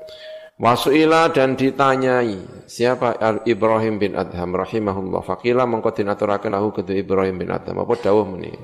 [0.55, 3.19] Wasuila dan ditanyai siapa?
[3.19, 5.19] Al Ibrahim bin Adham rahimahullah.
[5.19, 7.75] Fakila mengko dinaturaken lahu kedu Ibrahim bin Adham.
[7.83, 8.55] Apa dawuh muni?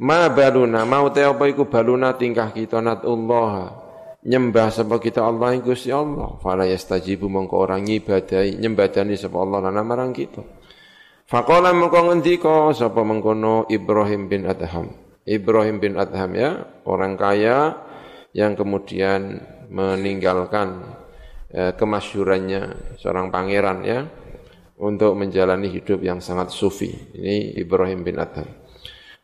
[0.00, 2.80] Ma baluna mau te apa iku baluna tingkah kita?
[2.80, 3.68] Natullah
[4.24, 6.40] nyembah sapa kita Allah yang Gusti Allah.
[6.40, 10.40] Fala yastajibu mongko orang nyibadai nyembadani sapa Allah lan marang kita.
[11.28, 14.88] Faqala mongko ngendika sapa mengkono Ibrahim bin Adham?
[15.28, 17.76] Ibrahim bin Adham ya orang kaya
[18.32, 19.36] yang kemudian
[19.68, 20.80] meninggalkan
[21.54, 24.06] eh, kemasyurannya seorang pangeran ya
[24.80, 28.60] untuk menjalani hidup yang sangat sufi ini Ibrahim bin Adham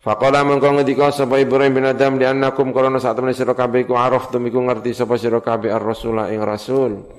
[0.07, 3.99] Faqala mengko ngendika sapa Ibrahim bin Adam li annakum karena saat temen sira kabeh iku
[3.99, 7.11] araftum iku ngerti sapa sira kabeh ar-rasula ing rasul.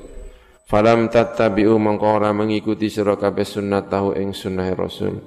[0.64, 5.20] Falam tattabi'u mengko ora mengikuti sira kabeh sunnah tahu ing sunnah rasul.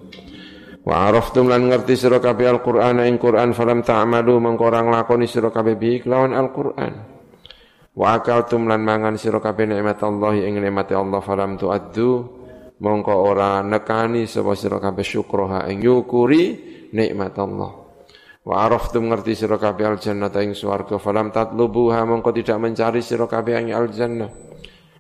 [0.88, 5.53] Wa araftum lan ngerti sira kabeh al-Qur'an ing Qur'an falam ta'malu mengko ora nglakoni sira
[5.53, 7.10] kabeh bi kelawan al-Qur'an.
[8.00, 12.08] Wa akaltum lan mangan sira kabeh nikmat Allah ing nikmat Allah falam tu'addu
[12.80, 16.44] mongko ora nekani sapa sira kabeh syukroha ing nyukuri
[16.96, 17.76] nikmat Allah.
[18.40, 23.28] Wa araftum ngerti sira kabeh al jannah ing swarga falam tatlubuha mongko tidak mencari sira
[23.28, 24.32] kabeh ing al jannah.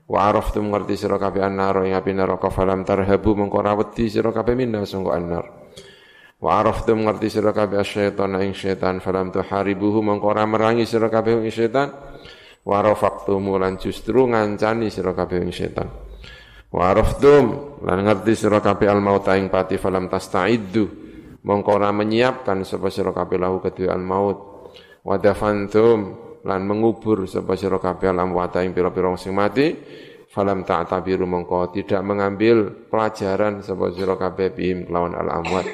[0.04, 4.28] Wa araftum ngerti sira kabeh an-nar ing api neraka falam tarhabu mongko ra wedi sira
[4.28, 5.48] kabeh minna sangko an-nar.
[6.36, 11.40] Wa araftum ngerti sira kabeh syaitan ing syaitan falam tuharibuhu mongko ora merangi sira kabeh
[11.40, 12.09] ing syaitan.
[12.60, 15.88] Wa rafaqtum lan justru ngancani sira kabeh ing syaitan.
[16.70, 20.84] Wa araftum lan ngerti sira kabeh al-maut ing pati falam tasta'iddu.
[21.40, 24.38] Mongko ora menyiapkan sapa sira kabeh lahu kedua al maut
[25.00, 25.98] wa dafantum
[26.44, 29.72] lan mengubur sapa sira kabeh al amwata ing pira-pira sing mati.
[30.30, 35.66] Falam ta'tabiru mongko tidak mengambil pelajaran sapa sira kabeh bihim kelawan al amwat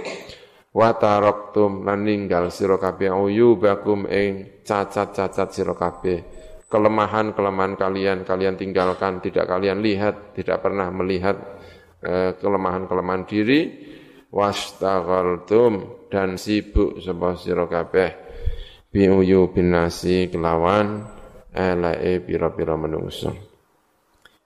[0.77, 6.36] wa taraktum lan ninggal sira kabeh uyubakum ing cacat-cacat sira kabeh
[6.66, 11.37] kelemahan-kelemahan kalian kalian tinggalkan tidak kalian lihat tidak pernah melihat
[12.02, 13.61] eh, kelemahan-kelemahan diri.
[14.26, 18.11] Wastaghaltum dan sibuk sapa sira kabeh.
[18.90, 21.09] Biuyu binasi kelawan
[21.57, 23.33] alae pira-pira menungso.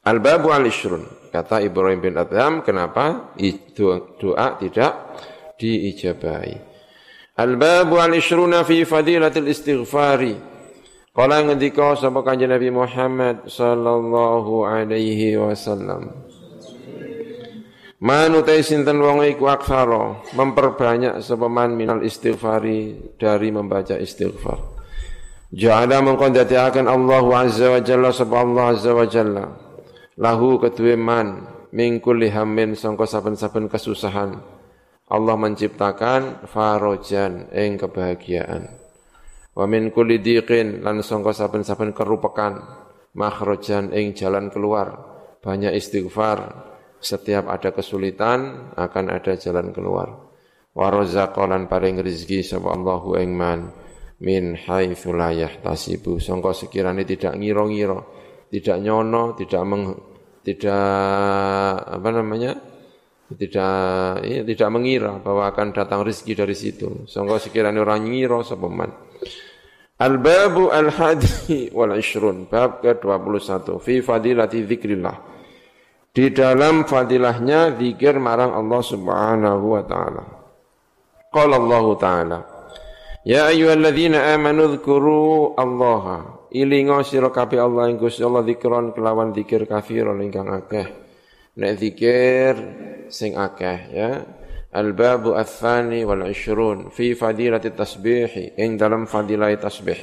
[0.06, 5.16] Al-babu al-ishrun kata Ibrahim bin Adham kenapa itu doa tidak
[5.59, 6.56] diijabahi?
[7.40, 10.49] Al-babu al-ishruna fi fadilatil istighfari
[11.11, 16.31] Kala ngendika sapa kanjeng Nabi Muhammad sallallahu alaihi wasallam
[18.01, 24.57] Manutai sinten wong iku aksara memperbanyak sepeman minal istighfari dari membaca istighfar.
[25.53, 29.44] Ja'ala mengkon akan Allah azza wa jalla sapa Allah azza wa jalla
[30.16, 31.44] lahu kedue man
[31.77, 34.40] min kulli hammin sangka saben-saben kesusahan.
[35.12, 38.79] Allah menciptakan farojan ing kebahagiaan.
[39.61, 42.64] Wa min kulli diqin lan sangka saben-saben kerupekan
[43.12, 45.12] makhrajan ing jalan keluar.
[45.44, 46.49] Banyak istighfar,
[46.96, 50.16] setiap ada kesulitan akan ada jalan keluar.
[50.73, 53.68] Wa razaqalan paring rezeki sapa Allahu ing man
[54.25, 56.16] min haitsu la yahtasibu.
[56.16, 58.01] Sangka sekiranya tidak ngira-ngira,
[58.49, 59.92] tidak nyono, tidak meng,
[60.40, 60.88] tidak
[61.85, 62.57] apa namanya?
[63.31, 67.05] tidak ya, tidak mengira bahwa akan datang rezeki dari situ.
[67.05, 69.10] Sangka sekiranya orang ngira sapa man.
[70.00, 72.48] Al-babu al-hadi wal ishrun.
[72.48, 73.76] Bab ke-21.
[73.84, 75.16] Fi fadilati zikrillah.
[76.10, 80.24] Di dalam fadilahnya zikir marang Allah subhanahu wa ta'ala.
[81.30, 82.38] Qala Allah ta'ala.
[83.22, 86.34] Ya ayyuhalladzina amanu dhkuru Allah.
[86.50, 90.88] Ilingo sira Allah ing Gusti Allah zikron kelawan zikir kafiron ingkang akeh.
[91.60, 92.54] Nek zikir
[93.06, 94.39] sing akeh ya.
[94.70, 99.98] Al-babu ats-tsani wal 'ishrun fi fadilati tasbih ing dalam fadilah tasbih.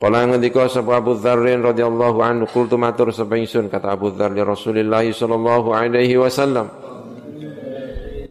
[0.00, 5.76] Kala ngendika sapa Abu Dzar radhiyallahu anhu qultu matur kata Abu Dzar li Rasulillah sallallahu
[5.76, 6.72] alaihi wasallam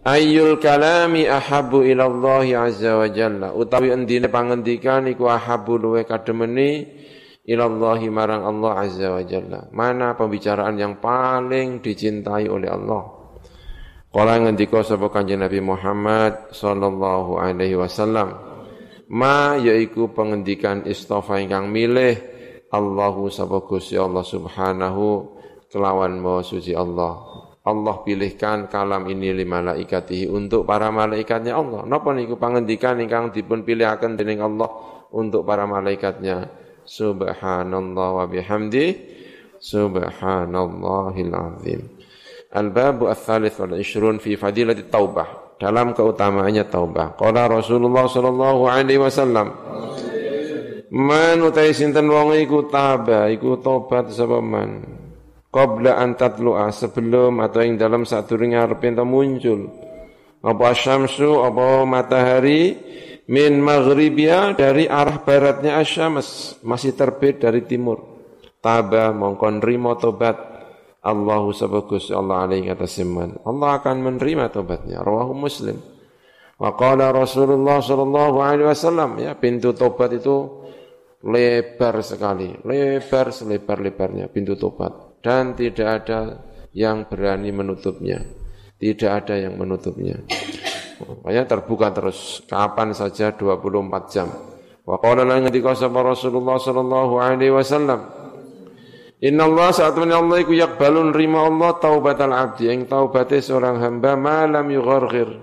[0.02, 3.06] Ayyul kalami ahabbu ila Allah azza wa
[3.54, 6.90] utawi endine pangendikan iku ahabbu luwe kademeni
[7.46, 8.42] ila Allah marang
[8.74, 9.22] azza wa.
[9.70, 13.19] Mana pembicaraan yang paling dicintai oleh Allah?
[14.10, 18.42] Kala ngendika sapa Kanjeng Nabi Muhammad sallallahu alaihi wasallam,
[19.06, 22.18] ma yaiku pengendikan istofa ingkang milih
[22.74, 25.38] Allahu sapa Gusti Allah Subhanahu
[25.70, 27.22] kelawan maha suci Allah.
[27.62, 31.86] Allah pilihkan kalam ini lima malaikatihi untuk para malaikatnya Allah.
[31.86, 34.74] Napa niku pangendikan ingkang dipun pilihaken dening Allah
[35.14, 36.50] untuk para malaikatnya?
[36.82, 38.86] Subhanallah wa bihamdi
[39.62, 41.99] Subhanallahil azim.
[42.50, 45.54] Al-babu ats-tsalits wal 20 fi fadilati taubah.
[45.62, 47.14] Dalam keutamaannya taubah.
[47.14, 49.54] Qala Rasulullah sallallahu alaihi wasallam.
[50.90, 54.82] Man utai sinten wong iku taba, iku tobat sapa man.
[55.54, 59.70] Qabla an tatlu'a sebelum atau yang dalam sadurunge arep ento muncul.
[60.42, 62.74] Apa syamsu apa matahari
[63.30, 68.26] min maghribia dari arah baratnya asyams masih terbit dari timur.
[68.58, 70.49] Taba mongkon rimo tobat
[71.00, 73.40] Allahu sabagus Allah alaihi atas iman.
[73.48, 75.00] Allah akan menerima tobatnya.
[75.00, 75.80] Rawahu Muslim.
[76.60, 80.60] Wa qala Rasulullah sallallahu alaihi wasallam ya pintu tobat itu
[81.24, 86.44] lebar sekali, lebar selebar-lebarnya pintu tobat dan tidak ada
[86.76, 88.20] yang berani menutupnya.
[88.76, 90.20] Tidak ada yang menutupnya.
[91.00, 94.28] Makanya terbuka terus kapan saja 24 jam.
[94.84, 98.19] Wa qala lan ngendika Rasulullah sallallahu alaihi wasallam
[99.20, 102.72] Inna Allah saat Allah iku yakbalun rima Allah taubatal abdi.
[102.72, 105.36] Yang taubate seorang hamba malam yugharghir.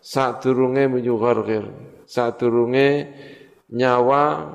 [0.00, 3.06] Saat turunge yugharghir saat turunge
[3.70, 4.50] nyawa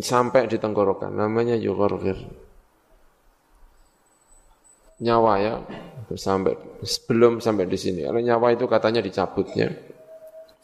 [0.00, 1.12] sampai di tenggorokan.
[1.12, 2.16] Namanya yugharghir.
[4.96, 5.54] Nyawa ya
[6.16, 8.08] sampai sebelum sampai di sini.
[8.08, 9.68] Kalau nyawa itu katanya dicabutnya.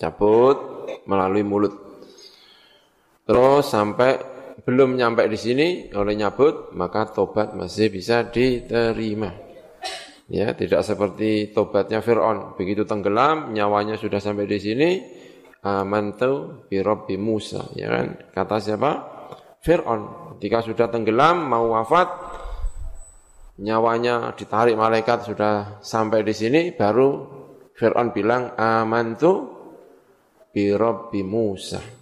[0.01, 1.75] Cabut melalui mulut.
[3.29, 4.32] Terus sampai
[4.63, 9.35] belum nyampe di sini oleh nyabut, maka tobat masih bisa diterima.
[10.31, 12.55] Ya, tidak seperti tobatnya Fir'aun.
[12.55, 14.91] Begitu tenggelam, nyawanya sudah sampai di sini,
[15.67, 18.07] amantu bi Rabbi Musa, ya kan?
[18.31, 18.91] Kata siapa?
[19.61, 20.35] Fir'aun.
[20.39, 22.09] Ketika sudah tenggelam, mau wafat,
[23.61, 27.09] nyawanya ditarik malaikat sudah sampai di sini, baru
[27.75, 29.33] Fir'aun bilang, amantu
[30.55, 32.02] bi Rabbi Musa.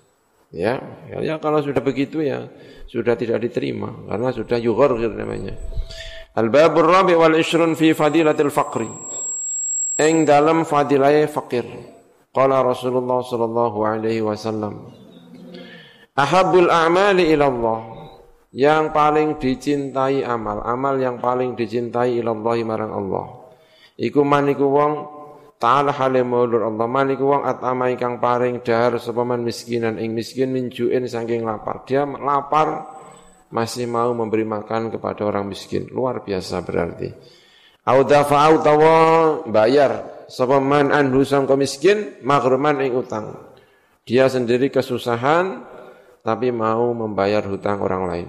[0.51, 2.51] Ya, ya kalau sudah begitu ya
[2.91, 5.55] sudah tidak diterima karena sudah yughargir namanya.
[6.35, 8.91] Al-babur rabi wal ishrun fi fadilatil faqri.
[9.95, 11.67] Eng dalam fadilah fakir.
[12.31, 14.91] Qala Rasulullah sallallahu alaihi wasallam.
[16.19, 17.81] Ahabul a'mali ila Allah.
[18.51, 23.27] Yang paling dicintai amal, amal yang paling dicintai ila Allah marang Allah.
[23.95, 24.93] Iku man iku wong
[25.61, 31.05] Ta'ala hale maulur Allah maliku wong atama ingkang paring dahar sepaman miskinan ing miskin minjuin
[31.05, 31.85] saking lapar.
[31.85, 32.89] Dia lapar
[33.53, 35.85] masih mau memberi makan kepada orang miskin.
[35.93, 37.13] Luar biasa berarti.
[37.85, 38.97] Audafa autawa
[39.53, 43.53] bayar sepaman anhu sangka miskin makruman ing utang.
[44.09, 45.61] Dia sendiri kesusahan
[46.25, 48.29] tapi mau membayar hutang orang lain.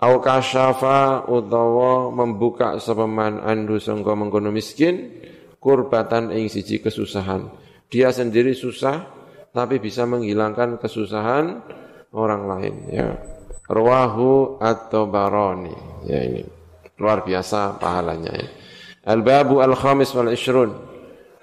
[0.00, 5.12] Au kasyafa utawa membuka sepaman anhu sangka mengkono miskin
[5.58, 7.50] kurbatan ing siji kesusahan.
[7.90, 9.06] Dia sendiri susah
[9.52, 11.62] tapi bisa menghilangkan kesusahan
[12.14, 13.08] orang lain ya.
[13.68, 15.76] Rawahu at-Tabarani.
[16.08, 16.42] Ya ini
[16.96, 18.48] luar biasa pahalanya ya.
[19.08, 20.72] Al-babu al-khamis wal ishrun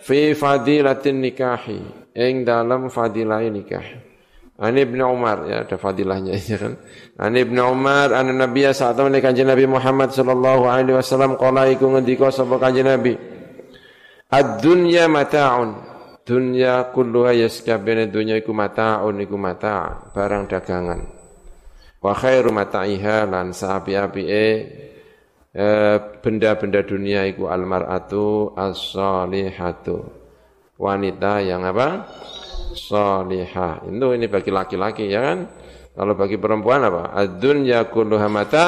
[0.02, 1.80] fi fadilatin nikahi
[2.14, 4.06] ing dalam fadilah nikah.
[4.56, 6.80] Ani Ibn Umar ya ada fadilahnya ya kan.
[7.20, 11.92] Ani Ibn Umar an Nabi saat temen kanjeng Nabi Muhammad sallallahu alaihi wasallam qala iku
[11.92, 13.35] ngendika sapa kanjeng Nabi
[14.34, 15.94] Ad-dunya mata'un.
[16.26, 21.02] Dunya kulluha yaskabene dunya iku mata'un iku mata' barang dagangan.
[22.02, 24.46] Wa khairu mata'iha lan saapi-apike
[25.54, 29.98] eh, benda-benda dunia iku almar'atu as-salihatu.
[30.76, 32.10] Wanita yang apa?
[32.76, 33.88] salihah.
[33.88, 35.48] Itu ini bagi laki-laki ya kan?
[35.96, 37.16] Kalau bagi perempuan apa?
[37.16, 38.66] Ad-dunya kulluha mata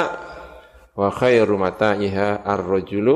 [0.96, 3.16] wa khairu mata'iha ar-rajulu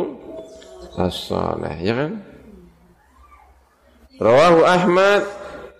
[0.99, 2.30] as-salih, ya kan?
[4.21, 5.25] Rawahu Ahmad,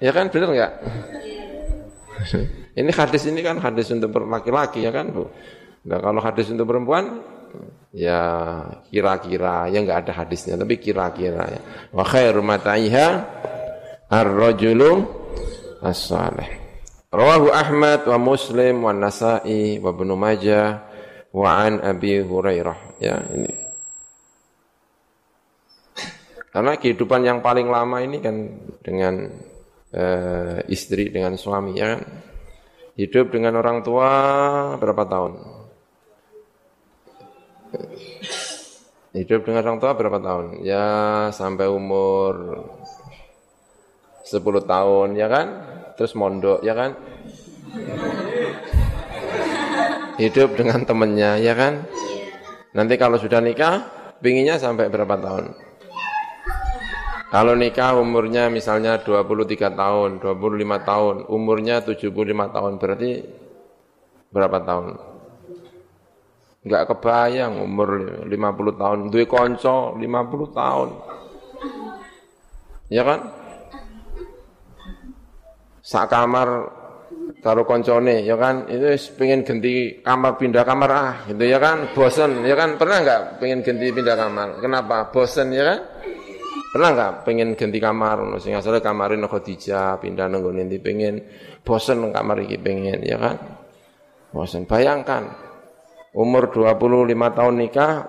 [0.02, 0.74] ya kan benar enggak?
[2.82, 5.30] ini hadis ini kan hadis untuk laki-laki ya kan, Bu?
[5.86, 7.22] Nah, kalau hadis untuk perempuan
[7.94, 11.62] ya kira-kira ya enggak ada hadisnya tapi kira-kira ya.
[11.94, 13.08] Wa khairu mata'iha
[14.10, 15.06] ar-rajulu
[15.86, 16.50] as-salih.
[17.14, 20.82] Rawahu Ahmad wa Muslim wa Nasa'i wa Ibnu Majah
[21.30, 23.04] wa an Abi Hurairah.
[23.04, 23.61] Ya, ini.
[26.52, 28.36] Karena kehidupan yang paling lama ini kan
[28.84, 29.32] dengan
[29.96, 32.02] uh, istri dengan suami ya kan.
[33.00, 34.10] Hidup dengan orang tua
[34.76, 35.32] berapa tahun?
[39.16, 40.68] Hidup dengan orang tua berapa tahun?
[40.68, 42.68] Ya sampai umur
[44.28, 45.48] 10 tahun ya kan?
[46.02, 46.98] terus mondok ya kan
[50.18, 51.86] hidup dengan temennya ya kan
[52.74, 53.86] nanti kalau sudah nikah
[54.18, 55.54] pinginnya sampai berapa tahun
[57.32, 60.36] kalau nikah umurnya misalnya 23 tahun 25
[60.84, 62.12] tahun umurnya 75
[62.52, 63.12] tahun berarti
[64.36, 64.86] berapa tahun?
[66.68, 67.90] Enggak kebayang umur
[68.28, 68.36] 50
[68.76, 68.98] tahun.
[69.08, 70.90] Duwe konco 50 tahun.
[72.92, 73.20] Ya kan?
[75.82, 76.50] Sak kamar
[77.40, 78.68] karo koncone ya kan?
[78.68, 81.96] Itu pengen ganti kamar pindah kamar ah gitu ya kan?
[81.96, 82.76] Bosen ya kan?
[82.76, 84.60] Pernah nggak pengen ganti pindah kamar?
[84.60, 85.08] Kenapa?
[85.16, 85.80] Bosen ya kan
[86.72, 91.20] pernah nggak pengen ganti kamar sing asale kamarin Khadijah pindah nunggu nanti pengen
[91.68, 93.36] bosen kamar iki pengen ya kan
[94.32, 95.36] bosen bayangkan
[96.16, 98.08] umur 25 tahun nikah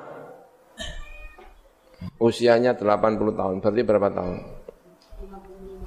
[2.22, 4.38] usianya 80 tahun berarti berapa tahun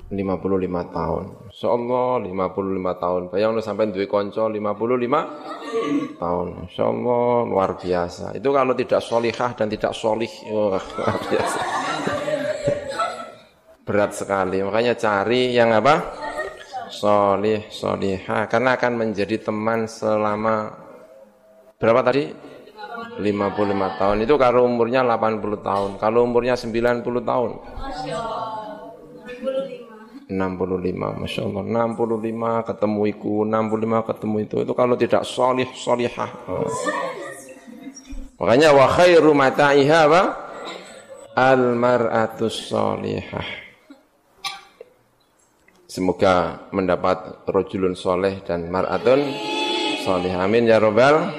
[0.05, 1.49] 55 tahun.
[1.49, 3.21] Insyaallah 55 tahun.
[3.33, 6.47] Bayang lu sampai duwe kanca 55 tahun.
[6.69, 8.37] Insyaallah luar biasa.
[8.37, 11.59] Itu kalau tidak solihah dan tidak solih, oh, luar biasa.
[13.85, 14.65] Berat sekali.
[14.65, 16.17] Makanya cari yang apa?
[16.89, 18.49] Solih, solihah.
[18.49, 20.73] Karena akan menjadi teman selama
[21.77, 22.33] berapa tadi?
[23.21, 24.17] 55 tahun.
[24.25, 25.91] Itu kalau umurnya 80 tahun.
[26.01, 27.51] Kalau umurnya 90 tahun.
[30.25, 31.63] 65 Masya Allah
[31.93, 36.29] 65 ketemu iku 65 ketemu itu itu kalau tidak solih solihah
[38.41, 40.23] makanya wa khairu mata'iha apa
[41.37, 41.77] al
[42.49, 43.64] solihah
[45.95, 49.23] semoga mendapat rojulun soleh dan mar'atun
[50.03, 51.31] solih amin ya robbal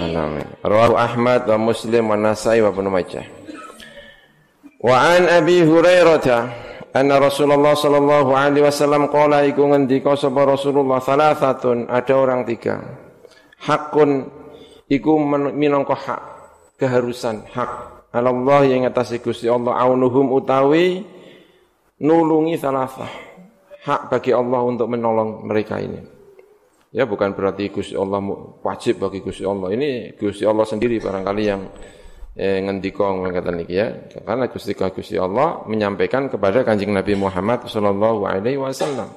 [0.00, 3.28] alamin rawahu Ahmad wa Muslim wa Nasai wa Ibnu Majah
[4.80, 6.64] wa an Abi Hurairah
[6.94, 12.86] Anna Rasulullah sallallahu alaihi wasallam qala iku ngendika sapa Rasulullah salasatun ada orang tiga.
[13.66, 14.30] Hakun
[14.86, 15.18] iku
[15.50, 16.22] minangka hak
[16.78, 17.70] keharusan hak
[18.14, 21.02] Allah yang atas Gusti Allah aunuhum utawi
[21.98, 23.10] nulungi salasah.
[23.84, 26.00] Hak bagi Allah untuk menolong mereka ini.
[26.94, 28.22] Ya bukan berarti Gusti Allah
[28.64, 29.74] wajib bagi Gusti Allah.
[29.76, 31.68] Ini Gusti Allah sendiri barangkali yang
[32.32, 33.88] eh, ngendika ngeten iki ya.
[34.24, 39.10] Karena Gusti Gusti Allah menyampaikan kepada Kanjeng Nabi Muhammad sallallahu alaihi wasallam.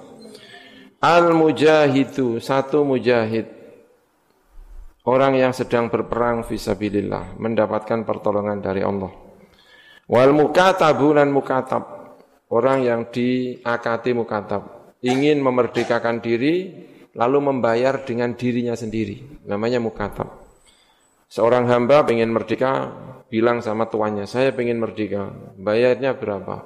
[0.99, 3.47] Al mujahidu satu mujahid
[5.07, 9.13] orang yang sedang berperang fisabilillah mendapatkan pertolongan dari Allah.
[10.11, 11.96] Wal mukatabu dan mukatab
[12.53, 16.85] orang yang diakati mukatab ingin memerdekakan diri
[17.17, 20.47] lalu membayar dengan dirinya sendiri namanya mukatab.
[21.27, 22.87] Seorang hamba ingin merdeka,
[23.27, 25.27] bilang sama tuannya, saya ingin merdeka,
[25.59, 26.63] bayarnya berapa?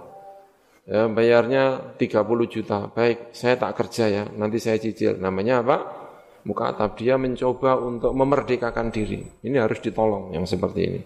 [0.85, 2.89] Ya, bayarnya 30 juta.
[2.93, 5.17] Baik, saya tak kerja ya, nanti saya cicil.
[5.17, 5.77] Namanya apa?
[6.45, 6.97] Mukatab.
[6.97, 9.21] Dia mencoba untuk memerdekakan diri.
[9.45, 11.01] Ini harus ditolong yang seperti ini.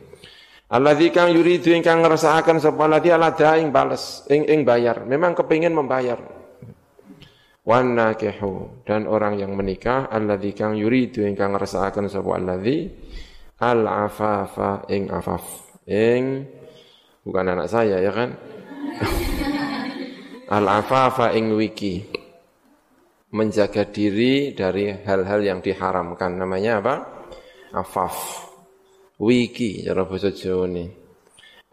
[0.76, 5.07] Alladzi kang yuridu ingkang ngrasakaken sapa ladzi alada ing bales ing ing bayar.
[5.07, 6.19] Memang kepingin membayar.
[7.63, 12.91] Wan nakihu dan orang yang menikah alladzi kang yuridu ingkang ngrasakaken sapa alladzi
[13.63, 15.80] al afafa ing afaf.
[15.88, 16.43] Ing
[17.23, 18.36] bukan anak saya ya kan?
[20.59, 22.03] Al afafa ing wiki.
[23.32, 26.38] Menjaga diri dari hal-hal yang diharamkan.
[26.38, 26.95] Namanya apa?
[27.73, 28.45] Afaf
[29.20, 30.86] wiki cara bahasa Jawa ini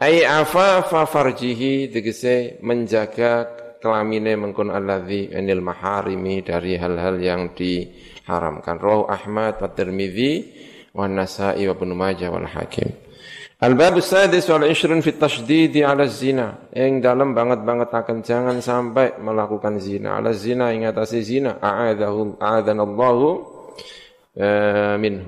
[0.02, 9.58] ai farjihi tegese menjaga kelamine mengkun alladzi anil maharimi dari hal-hal yang diharamkan roh Ahmad
[9.58, 10.32] wa Tirmidzi
[10.94, 12.94] wa Nasa'i wa Ibnu Majah wal Hakim.
[13.62, 16.70] Al-bab sadis wal ishrun fit tasydidi ala zina.
[16.74, 20.18] Ing dalam banget-banget akan jangan sampai melakukan zina.
[20.18, 21.62] Ala zina ing atase zina.
[21.62, 23.26] A'adahu a'adanallahu
[24.34, 25.26] uh, minhu.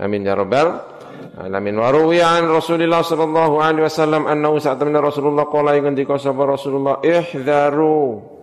[0.00, 0.99] Amin ya rabbal
[1.38, 1.76] alamin.
[1.76, 8.40] Wa ruwiya an Rasulillah sallallahu alaihi wasallam annahu sa'tamna Rasulullah qala ngendika sapa Rasulullah ihdharu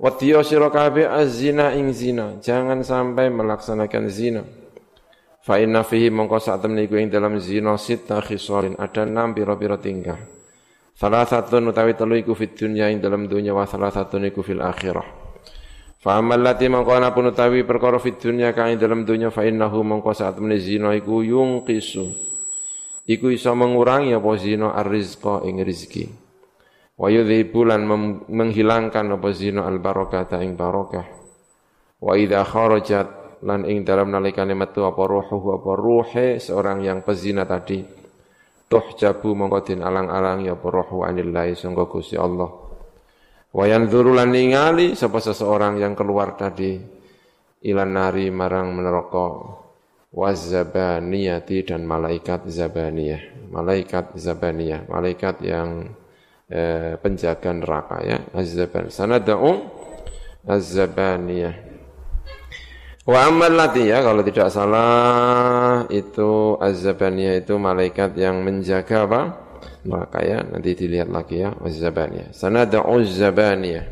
[0.00, 2.40] Wadiyo sira kabeh az-zina ing zina.
[2.40, 4.40] Jangan sampai melaksanakan zina.
[5.44, 9.76] Fa inna fihi mongko sak temne iku ing dalam zina sita khisalin ada enam pira-pira
[9.76, 10.16] tingkah.
[10.96, 14.64] Salah satu utawi telu iku fit dunya ing dalam dunya wa salah satu iku fil
[14.64, 15.29] akhirah.
[16.00, 19.84] Fa amal lati mongko ana pun utawi perkara fit dunya kang dalam dunya fa innahu
[19.84, 22.08] mongko sak temne zina iku yungqisu.
[23.04, 26.08] Iku iso mengurangi apa zina ar-rizqa ing rezeki.
[26.96, 27.84] Wa yudhibu lan
[28.32, 31.04] menghilangkan apa zina al-barakata ing barakah.
[32.00, 37.48] Wa idza kharajat lan ing dalam nalikane metu apa ruhuhu apa ruhe seorang yang pezina
[37.48, 37.80] tadi
[38.68, 42.59] tuh jabu mongko din alang-alang ya apa ruhu anillahi sangga Gusti Allah
[43.50, 46.78] wa yanzuru lan ningali sapa seseorang yang keluar tadi.
[47.60, 49.60] Ilan nari marang neraka
[50.10, 53.52] wazabaniyati dan malaikat zabaniyah.
[53.52, 54.88] Malaikat zabaniyah.
[54.88, 55.92] Malaikat yang
[56.48, 58.18] eh, penjaga neraka ya.
[58.32, 58.88] Azzaban.
[58.88, 59.60] Sanad'u
[60.48, 61.54] azzabaniyah.
[63.04, 64.00] Wa amal lati ya.
[64.00, 69.22] Kalau tidak salah itu azzabaniyah itu malaikat yang menjaga apa?
[69.86, 72.36] Maka ya nanti dilihat lagi ya azzabaniyah.
[72.36, 73.84] Sanad'u azzabaniyah.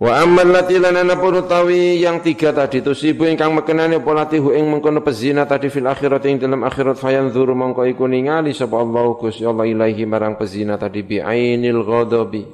[0.00, 4.64] Wa amal lati lanana utawi yang tiga tadi itu sibu ingkang mekenani apa hu ing
[4.64, 9.12] mengkono pezina tadi fil akhirat ing dalam akhirat fayan dzuru mongko iku ningali sapa Allah
[9.20, 12.48] Gusti Allah ilahi marang pezina tadi bi ainil ghadabi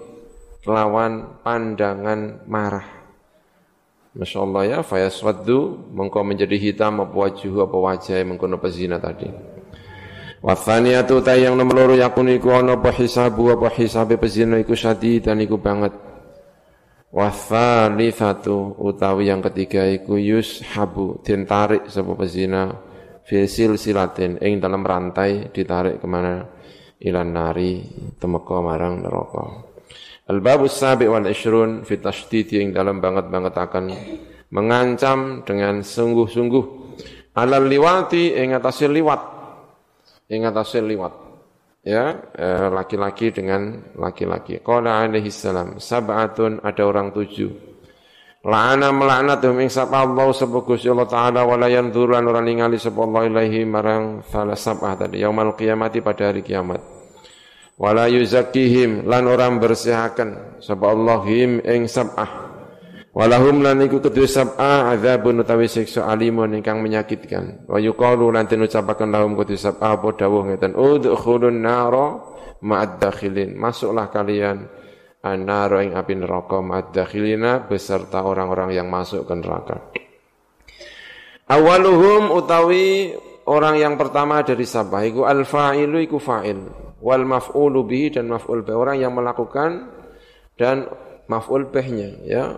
[0.66, 2.96] lawan pandangan marah
[4.16, 9.28] Masya Allah ya, fayaswaddu, mengkau menjadi hitam apa wajah apa wajah mengkono pezina tadi.
[10.46, 14.78] Wathaniyatu ta yang nomor loro yakun iku ana apa hisabu apa hisabe pezina iku
[15.18, 15.90] dan iku banget.
[17.10, 22.78] Wathalithatu utawi yang ketiga iku yushabu den tarik sapa pezina
[23.26, 26.46] fisil silatin ing dalam rantai ditarik ke mana
[27.02, 27.82] ilan nari
[28.14, 29.66] temeka marang neraka.
[30.30, 33.84] Al-babus sabi wal ishrun fit tashdid yang dalam banget-banget akan
[34.54, 36.64] mengancam dengan sungguh-sungguh
[37.34, 39.35] alal liwati ing atase liwat
[40.26, 41.14] ing atase liwat
[41.86, 44.58] ya eh, laki-laki dengan laki-laki.
[44.60, 47.78] Qala alaihi salam sab'atun ada orang tujuh.
[48.46, 53.26] La'ana melaknatum ing sapa Allah sapa Gusti Allah taala wala yanzuran ora ningali sapa Allah
[53.26, 56.78] ilaihi marang salah sab'ah tadi yaumal qiyamati pada hari kiamat.
[57.76, 62.45] Wala yuzakkihim lan orang bersihaken sapa Allah him ing sab'ah
[63.16, 67.64] walahum lan iku kedue sab'ah adzabun utawi siksa alimun ingkang menyakitkan.
[67.64, 72.20] Wa yuqalu lan den ucapaken lahum kedue sab'ah apa dawuh ngeten udkhulun nara
[72.60, 73.56] ma'ad dakhilin.
[73.56, 74.68] Masuklah kalian
[75.24, 79.76] an-nara ing api neraka ma'ad dakhilina beserta orang-orang yang masuk ke neraka.
[81.46, 86.58] Awaluhum utawi orang yang pertama dari sabah iku al-fa'ilu iku fa'il.
[87.00, 89.94] Wal maf'ulu bihi dan maf'ul orang yang melakukan
[90.58, 90.90] dan
[91.30, 92.56] maf'ul bihnya ya,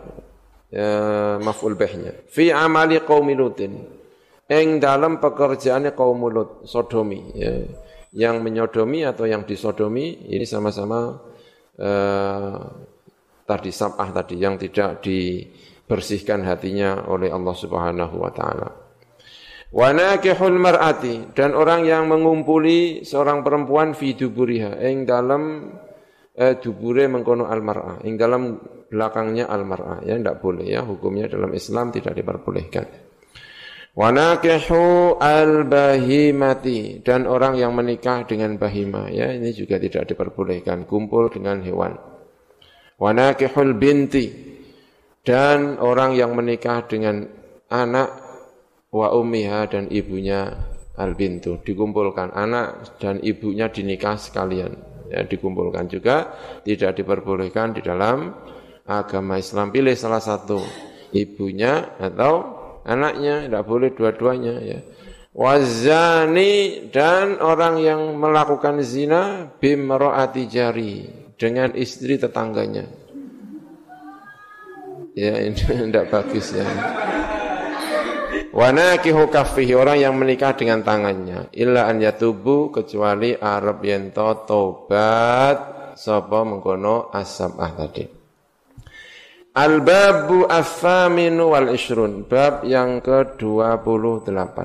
[0.69, 0.93] ya
[1.41, 3.97] maf'ul bihnya fi amali qaumi lutin.
[4.49, 7.53] Ing dalam pekerjaannya kaum lut sodomi ya.
[8.09, 11.21] Yang menyodomi atau yang disodomi ini sama-sama
[11.77, 12.57] eh,
[13.45, 18.69] tadi sabah tadi yang tidak dibersihkan hatinya oleh Allah Subhanahu wa taala.
[19.69, 25.69] Wanakihul mar'ati dan orang yang mengumpuli seorang perempuan fi duburiha ing dalam
[26.39, 28.55] eh, dubure mengkono al mar'ah ing dalam
[28.87, 30.87] belakangnya al mar'ah ya tidak boleh ya.
[30.87, 32.87] Hukumnya dalam Islam tidak diperbolehkan.
[33.99, 39.11] Wanakihu al bahimati dan orang yang menikah dengan bahima.
[39.11, 40.87] Ya ini juga tidak diperbolehkan.
[40.87, 41.99] Kumpul dengan hewan.
[43.03, 44.55] Wanakihul binti.
[45.27, 47.27] Dan orang yang menikah dengan
[47.69, 48.09] anak
[48.89, 50.57] wa ummiha dan ibunya
[50.97, 58.33] al bintu dikumpulkan anak dan ibunya dinikah sekalian ya dikumpulkan juga tidak diperbolehkan di dalam
[58.85, 59.73] agama Islam.
[59.73, 60.61] Pilih salah satu
[61.13, 64.81] ibunya atau anaknya tidak boleh dua-duanya ya.
[65.39, 71.07] Wazani dan orang yang melakukan zina bimraati jari
[71.39, 72.89] dengan istri tetangganya.
[75.15, 75.59] Ya ini
[75.91, 76.67] tidak bagus ya
[78.59, 81.47] Wanakihu kaffihi orang yang menikah dengan tangannya.
[81.55, 88.03] Illa an yatubu kecuali Arab yento tobat sapa mengkono asabah tadi.
[89.55, 94.59] Al-babu afaminu wal ishrun bab yang ke-28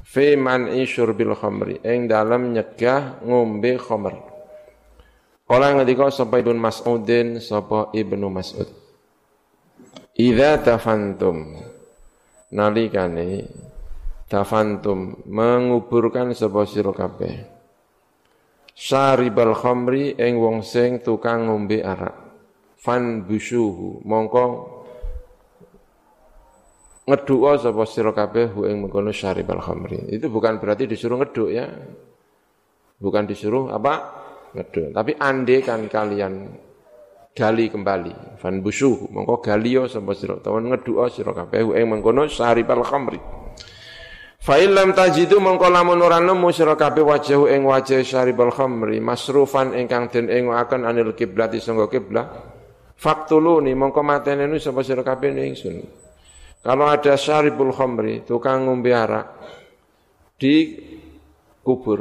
[0.00, 4.16] fi man'i syurbil khamri ing dalam nyegah ngombe khamr.
[5.44, 8.68] Kala ngendika sapa Ibnu Mas'udin sapa Ibnu Mas'ud.
[10.16, 11.65] Idza tafantum
[12.52, 13.48] nalikane
[14.30, 17.34] tafantum menguburkan sapa sira kabeh
[18.76, 22.14] syaribal khamri ing wong sing tukang ngombe arak
[22.76, 24.76] fan busuhu mongko
[27.06, 30.10] ngeduk sapa sira kabeh hu ing mengkono syaribal khamri.
[30.10, 31.66] Itu bukan berarti disuruh ngeduk ya.
[32.98, 33.94] Bukan disuruh apa?
[34.58, 34.90] Ngeduk.
[34.90, 36.50] Tapi ande kan kalian
[37.36, 38.40] gali kembali.
[38.40, 43.20] Fan busuh mongko galio sapa sira tawon ngeduk sira kabeh ing mengkono syaribal khamri.
[44.40, 49.76] Fa illam tajidu mongko lamun ora nemu sira kabeh wajahu ing wajah syaribal khamri masrufan
[49.76, 52.56] ingkang den ing akan anil kiblat sangga kiblat.
[52.96, 55.76] Faktuluni mongko matenenu sapa sira kabeh ingsun.
[56.66, 59.38] Kalau ada syaribul khamri, tukang ngombe arak
[60.34, 60.74] di
[61.62, 62.00] kubur.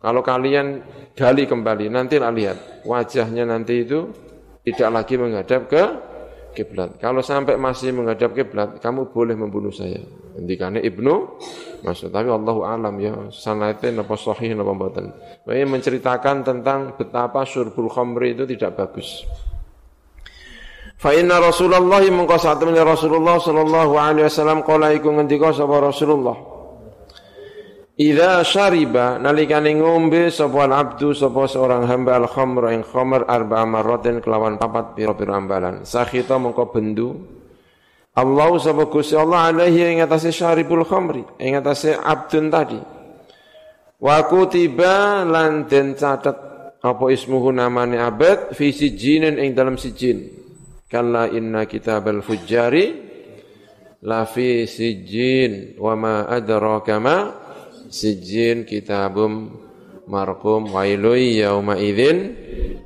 [0.00, 0.80] Kalau kalian
[1.12, 4.08] gali kembali, nanti lihat wajahnya nanti itu
[4.64, 5.82] tidak lagi menghadap ke
[6.56, 6.96] kiblat.
[6.98, 10.00] Kalau sampai masih menghadap kiblat, kamu boleh membunuh saya.
[10.40, 11.14] Hentikannya Ibnu
[11.82, 15.10] maksud tapi Allah alam ya sanate napa sahih napa mboten.
[15.44, 19.26] Ini menceritakan tentang betapa syurbul khamri itu tidak bagus.
[21.00, 26.59] Fa inna Rasulullah mengko satemene Rasulullah sallallahu alaihi wasallam kala iku ngendika Rasulullah.
[28.00, 34.24] Idza syariba nalikane ngombe sapa abdu sapa seorang hamba al khamr ing khamr arba marratin
[34.24, 35.84] kelawan papat pira-pira ambalan.
[35.84, 37.12] Sakhita mengko bendu
[38.16, 42.80] Allah sapa Gusti Allah alaihi ing atase syaribul khamri ing atase abdun tadi.
[44.00, 46.40] Wa kutiba lan den catet
[46.80, 50.24] apa ismuhu namane abad fi sijinin ing dalam sijin
[50.88, 52.96] Kalla inna kitabal fujjari
[54.00, 57.39] lafi sijin wa ma adraka ma
[57.90, 59.50] sijin kitabum
[60.06, 62.18] marqum wailu yauma idzin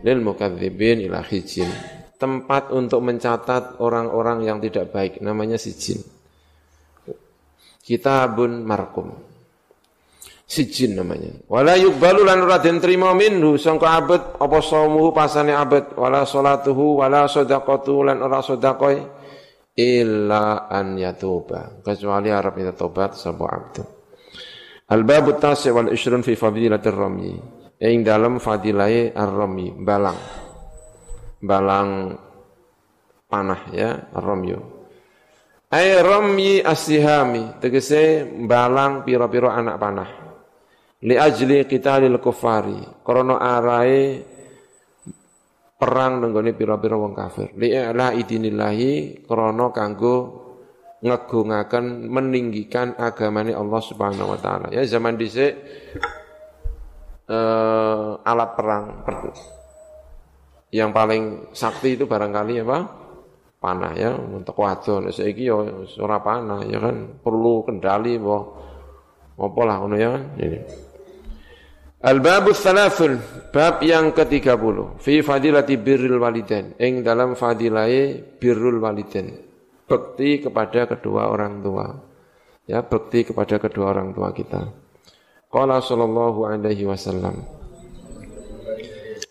[0.00, 1.68] lil mukadzibin ila hijin.
[2.16, 6.00] Tempat untuk mencatat orang-orang yang tidak baik namanya sijin.
[7.84, 9.12] Kitabun marqum
[10.44, 11.32] sijin namanya.
[11.48, 14.58] Wala yuqbalu lan ora den trima minhu sangka abet apa
[15.12, 18.92] pasane abet wala salatuhu wala sadaqatu lan ora sedekah
[19.74, 23.93] illa an yatuba kecuali arep minta tobat sapa abdu.
[24.90, 27.34] Al-babu tasi wal ishrun fi fadilatir ramyi.
[27.80, 30.18] Ing dalam fadilai ar-ramyi, balang.
[31.40, 31.88] Balang
[33.28, 34.58] panah ya, ar-ramyu.
[35.72, 40.24] Ay ramyi asihami, tegese balang piro-piro anak panah
[41.04, 44.24] li ajli qitalil kufari krana arae
[45.76, 50.16] perang nenggone pira-pira wong kafir li la idinillahi krana kanggo
[51.04, 54.72] ngegungaken meninggikan agamane Allah Subhanahu wa taala.
[54.72, 55.52] Ya zaman dhisik
[57.28, 59.04] eh, alat perang
[60.74, 62.78] yang paling sakti itu barangkali apa?
[63.62, 64.10] Panah ya.
[64.18, 65.06] Untuk wadon.
[65.14, 65.54] Saiki ya
[66.02, 67.22] ora panah ya kan?
[67.22, 68.38] Perlu kendali apa?
[69.38, 70.58] Apa lah ngono ya ini.
[72.04, 73.16] Al-babu thalathul,
[73.48, 75.00] bab yang ke-30.
[75.00, 76.76] Fi fadilati birrul walidain.
[76.76, 79.53] Ing dalam fadilai birrul walidain.
[79.84, 81.92] Bekti kepada kedua orang tua.
[82.64, 84.72] Ya, bekti kepada kedua orang tua kita.
[85.52, 87.44] Qala sallallahu alaihi wasallam.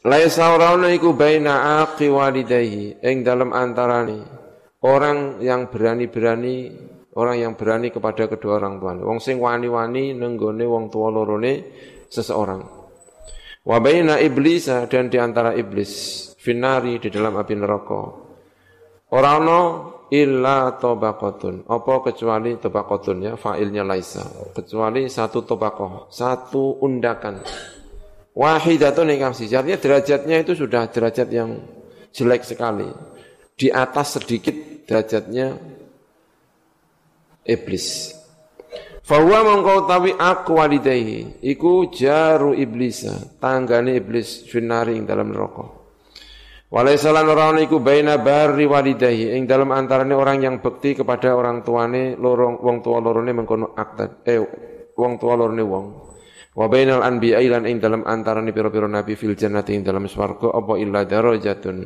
[0.03, 3.01] Laisa urauna iku baina aqi walidayhi.
[3.01, 4.21] Ing dalam antarani.
[4.83, 6.69] Orang yang berani-berani
[7.13, 8.93] orang yang berani kepada kedua orang tua.
[8.99, 11.53] Wong sing wani-wani nenggone wong tua lorone
[12.09, 12.61] seseorang.
[13.63, 15.91] Wa baina iblis dan di antara iblis
[16.35, 18.01] finari di dalam api neraka.
[19.13, 19.59] Ora ana
[20.13, 21.65] illa tabaqatun.
[21.65, 24.21] Apa kecuali tabaqatun ya fa'ilnya laisa.
[24.53, 27.41] Kecuali satu tabaqah, satu undakan.
[28.37, 29.57] Wahidatun ingkang siji.
[29.57, 31.57] Artinya derajatnya itu sudah derajat yang
[32.13, 32.85] jelek sekali.
[33.57, 35.57] Di atas sedikit derajatnya
[37.45, 38.13] iblis.
[39.03, 45.82] Fahuwa mongkau tawi aku walidayhi iku jaru iblisa tanggane iblis finari ing dalam neraka.
[46.73, 51.61] Walaysa lan ora iku baina barri walidayhi ing dalam antarane orang yang bekti kepada orang
[51.61, 54.41] tuane lorong wong tua lorone mengkono akta eh
[54.97, 55.85] wong tua lorone wong.
[56.57, 60.73] Wa bainal anbiya'i lan ing dalam antarane pira-pira nabi fil jannati ing dalam swarga apa
[60.81, 61.77] illa darajatun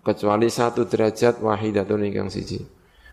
[0.00, 2.64] kecuali satu derajat wahidatun ingkang siji.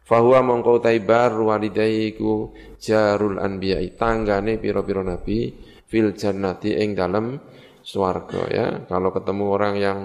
[0.07, 5.51] Fahuwa mongkau taibar walidaiku jarul anbiya'i tanggane piro-piro nabi
[5.83, 7.43] fil jannati ing dalam
[7.83, 8.67] swarga ya.
[8.87, 9.99] Kalau ketemu orang yang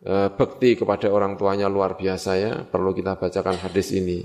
[0.00, 4.24] bekti kepada orang tuanya luar biasa ya, perlu kita bacakan hadis ini.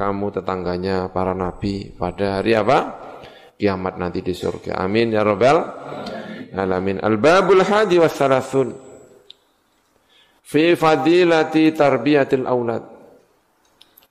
[0.00, 2.78] kamu tetangganya para nabi pada hari apa?
[3.60, 4.80] Kiamat nanti di surga.
[4.80, 5.60] Amin ya rabbal
[6.56, 6.96] alamin.
[7.04, 8.72] Al-babul hadi was salasun.
[10.40, 12.80] Fi fadilati tarbiyatil aulad.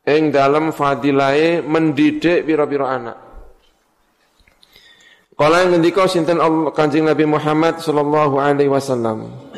[0.06, 3.18] Ing dalam fadilahe mendidik pira-pira anak.
[5.34, 9.49] Kala ngendika sinten Allah Kanjeng Nabi Muhammad sallallahu alaihi wasallam.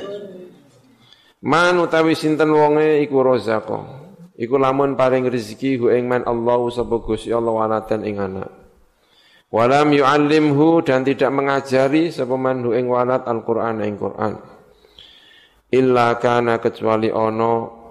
[1.42, 3.82] Man utawi sinten wonge iku rozako.
[4.38, 8.50] Iku lamun paring rezeki hu ing man Allah sapa Gusti Allah walatan ing anak.
[9.50, 14.38] Walam yu'allimhu dan tidak mengajari sapa man hu ing walad Al-Qur'an ing Qur'an.
[15.74, 17.82] Illa kana kecuali ono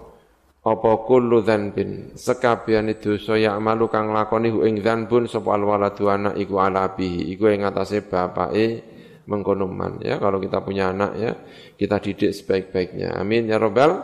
[0.61, 6.13] apa kullu dzanbin sekabian itu ya malu kang lakoni hu ing dzanbun sapa al waladu
[6.13, 8.85] anak iku ala bihi iku ing atase bapake
[9.29, 10.17] mengkono man ya.
[10.17, 11.33] Kalau kita punya anak ya
[11.77, 13.17] kita didik sebaik-baiknya.
[13.17, 14.01] Amin ya rabbal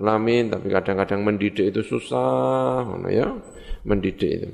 [0.00, 3.28] lamin tapi kadang-kadang mendidik itu susah ngono ya.
[3.86, 4.48] Mendidik itu.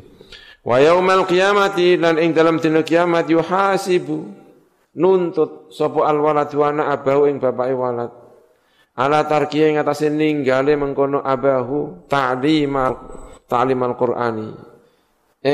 [0.64, 4.48] Wa yaumal qiyamati lan ing dalam dina kiamat yuhasibu.
[4.98, 8.10] Nuntut sapa al walad wa ana abahu ing bapake walad.
[8.98, 12.98] Ala tarkiye ing atase ninggale mengkono abahu ta'limal
[13.46, 14.67] ta'limal qur'ani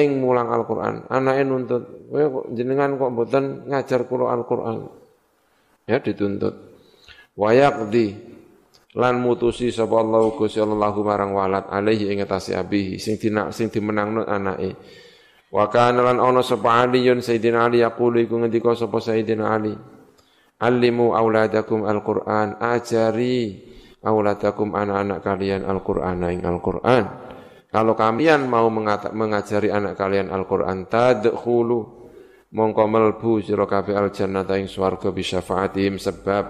[0.02, 1.06] ing mulang Al-Qur'an.
[1.06, 4.90] Anake nuntut kowe jenengan kok mboten ngajar kula Al-Qur'an?
[5.86, 6.54] Ya dituntut.
[7.38, 8.14] Wa yaqdi
[8.94, 13.70] lan mutusi sapa Allah Gusti Allah marang walad alaihi ing atase abihi sing dina sing
[13.70, 14.74] dimenangno anake.
[15.54, 19.74] Wa kana lan ana sapa aliyun sayyidina ali yaqulu iku ngendika sapa sayyidina ali
[20.62, 23.60] allimu auladakum alquran ajari
[24.02, 27.04] auladakum anak-anak kalian alquran ing alquran
[27.74, 32.06] kalau kalian mau mengajari anak kalian Al-Qur'an tadkhulu
[32.54, 36.44] mongko melbu sira kabeh al jannata ing swarga bi syafaatihim sebab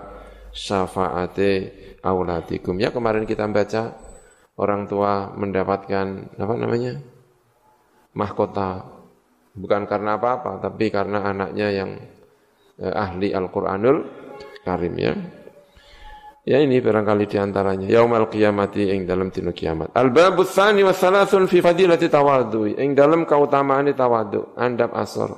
[0.53, 1.53] syafaate
[2.05, 2.77] auladikum.
[2.77, 3.97] Ya kemarin kita baca
[4.61, 7.01] orang tua mendapatkan apa namanya?
[8.14, 8.87] mahkota
[9.59, 11.91] bukan karena apa-apa tapi karena anaknya yang
[12.79, 14.07] eh, ahli Al-Qur'anul
[14.61, 15.16] Karim ya.
[16.45, 17.88] Ya ini barangkali di antaranya.
[17.88, 19.97] Yaumal qiyamati ing dalam dino kiamat.
[19.97, 22.76] Al-babu tsani wa thalathun fi fadilati tawadhu.
[22.76, 25.32] Ing dalam keutamaan tawadhu, andap asar.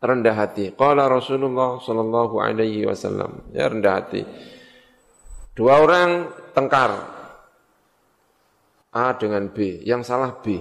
[0.00, 0.76] Rendah hati.
[0.76, 3.48] Qala Rasulullah sallallahu alaihi wasallam.
[3.56, 4.20] Ya rendah hati.
[5.56, 7.16] Dua orang tengkar.
[8.90, 10.60] A dengan B, yang salah B.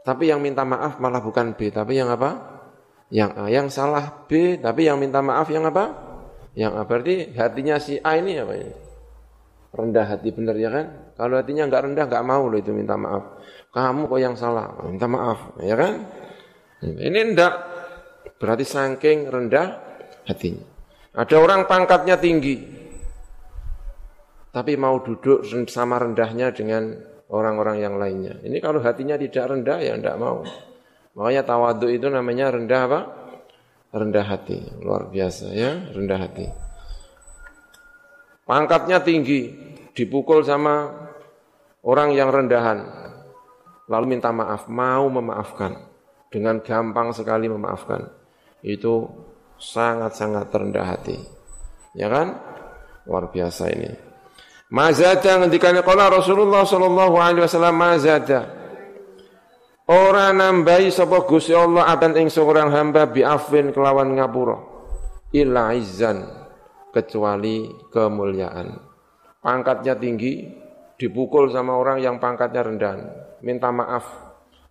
[0.00, 2.64] Tapi yang minta maaf malah bukan B, tapi yang apa?
[3.12, 3.44] Yang A.
[3.50, 6.09] Yang salah B, tapi yang minta maaf yang apa?
[6.54, 6.82] Yang A.
[6.86, 8.74] Berarti hatinya si A ini apa ini?
[9.70, 11.14] Rendah hati benar ya kan?
[11.14, 13.38] Kalau hatinya enggak rendah enggak mau loh itu minta maaf.
[13.70, 15.94] Kamu kok yang salah, minta maaf, ya kan?
[16.82, 17.54] Ini enggak.
[18.42, 19.78] Berarti saking rendah
[20.26, 20.66] hatinya.
[21.14, 22.66] Ada orang pangkatnya tinggi,
[24.50, 26.98] tapi mau duduk sama rendahnya dengan
[27.30, 28.42] orang-orang yang lainnya.
[28.42, 30.42] Ini kalau hatinya tidak rendah ya tidak mau.
[31.14, 33.00] Makanya tawadu itu namanya rendah apa?
[33.90, 36.46] Rendah hati, luar biasa ya, rendah hati.
[38.46, 39.50] Pangkatnya tinggi,
[39.94, 40.90] dipukul sama
[41.82, 42.86] orang yang rendahan.
[43.90, 45.90] Lalu minta maaf, mau memaafkan.
[46.30, 48.06] Dengan gampang sekali memaafkan.
[48.62, 49.10] Itu
[49.58, 51.18] sangat-sangat rendah hati.
[51.98, 52.38] Ya kan?
[53.10, 53.90] Luar biasa ini.
[54.70, 58.59] Mazada ngendikane qala Rasulullah sallallahu alaihi wasallam mazada.
[59.90, 64.62] Ora nambahi sapa Gusti Allah aban ing seorang hamba bi afwin kelawan ngapura.
[65.34, 66.30] Illa izzan
[66.94, 68.70] kecuali kemuliaan.
[69.42, 70.46] Pangkatnya tinggi
[70.94, 72.94] dipukul sama orang yang pangkatnya rendah.
[73.42, 74.06] Minta maaf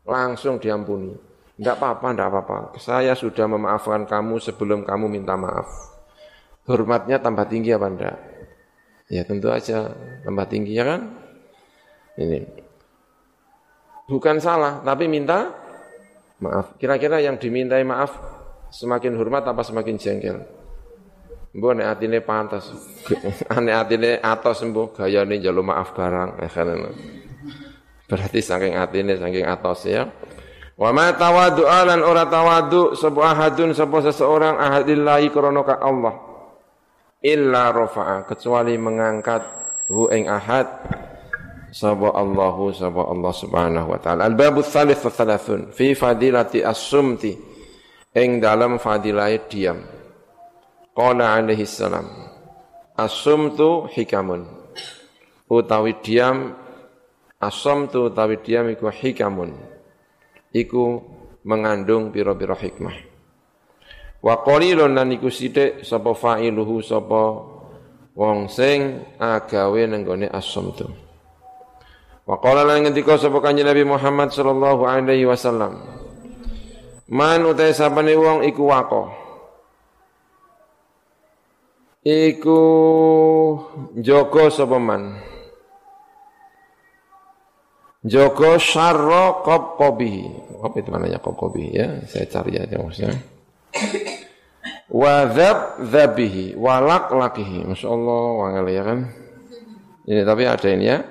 [0.08, 1.12] langsung diampuni.
[1.60, 2.58] Tidak apa-apa, tidak apa-apa.
[2.80, 5.68] Saya sudah memaafkan kamu sebelum kamu minta maaf.
[6.64, 8.18] Hormatnya tambah tinggi apa enggak?
[9.12, 9.92] Ya tentu aja
[10.24, 11.02] tambah tinggi ya kan?
[12.16, 12.69] Ini.
[14.10, 15.54] Bukan salah, tapi minta
[16.42, 16.74] maaf.
[16.82, 18.18] Kira-kira yang dimintai maaf
[18.74, 20.42] semakin hormat apa semakin jengkel?
[21.54, 22.70] Mbok nek atine pantas.
[23.66, 26.42] Nek atine atos mbok gayane njaluk maaf barang.
[26.46, 26.70] Eh, kan
[28.10, 30.10] Berarti saking atine saking atos ya.
[30.78, 36.16] Wa ma tawadu lan ora tawadu sapa ahadun sapa seseorang ahadillahi krana Allah
[37.20, 39.44] illa rafa'a kecuali mengangkat
[39.92, 40.68] hu ing ahad
[41.70, 44.26] sapa Allahu sapa Allah Subhanahu wa taala.
[44.26, 47.34] Al-babu tsalits wa tsalasun fi fadilati as-sumti
[48.14, 49.80] ing dalam fadilah diam.
[50.94, 52.06] Qala alaihi salam.
[52.98, 54.44] As-sumtu hikamun.
[55.50, 56.54] Utawi diam
[57.40, 59.56] as-sumtu utawi diam iku hikamun.
[60.52, 60.84] Iku
[61.46, 62.98] mengandung pira-pira hikmah.
[64.20, 67.24] Wa qalilun lan iku sithik sapa fa'iluhu sapa
[68.20, 71.09] wong sing agawe nenggone as-sumtu.
[72.30, 75.82] Wa qala lan ngendika sapa kanjeng Nabi Muhammad sallallahu alaihi wasallam.
[77.10, 79.10] Man utai sapane wong iku wako.
[82.06, 82.62] Iku
[83.98, 85.18] joko sapa man.
[88.06, 90.54] Joko syarra qabqabihi.
[90.62, 91.98] Apa itu maknanya qabqabihi ya?
[92.06, 93.18] Saya cari aja maksudnya.
[94.86, 97.66] Wa dzab dzabihi wa lak lakihi.
[97.66, 99.00] Masyaallah wangel ya kan.
[100.06, 101.02] Ini tapi ada ini ya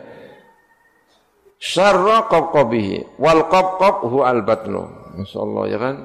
[1.59, 4.86] syarra qabqabihi wal qabqab hu al batnu
[5.18, 5.96] masyaallah ya kan?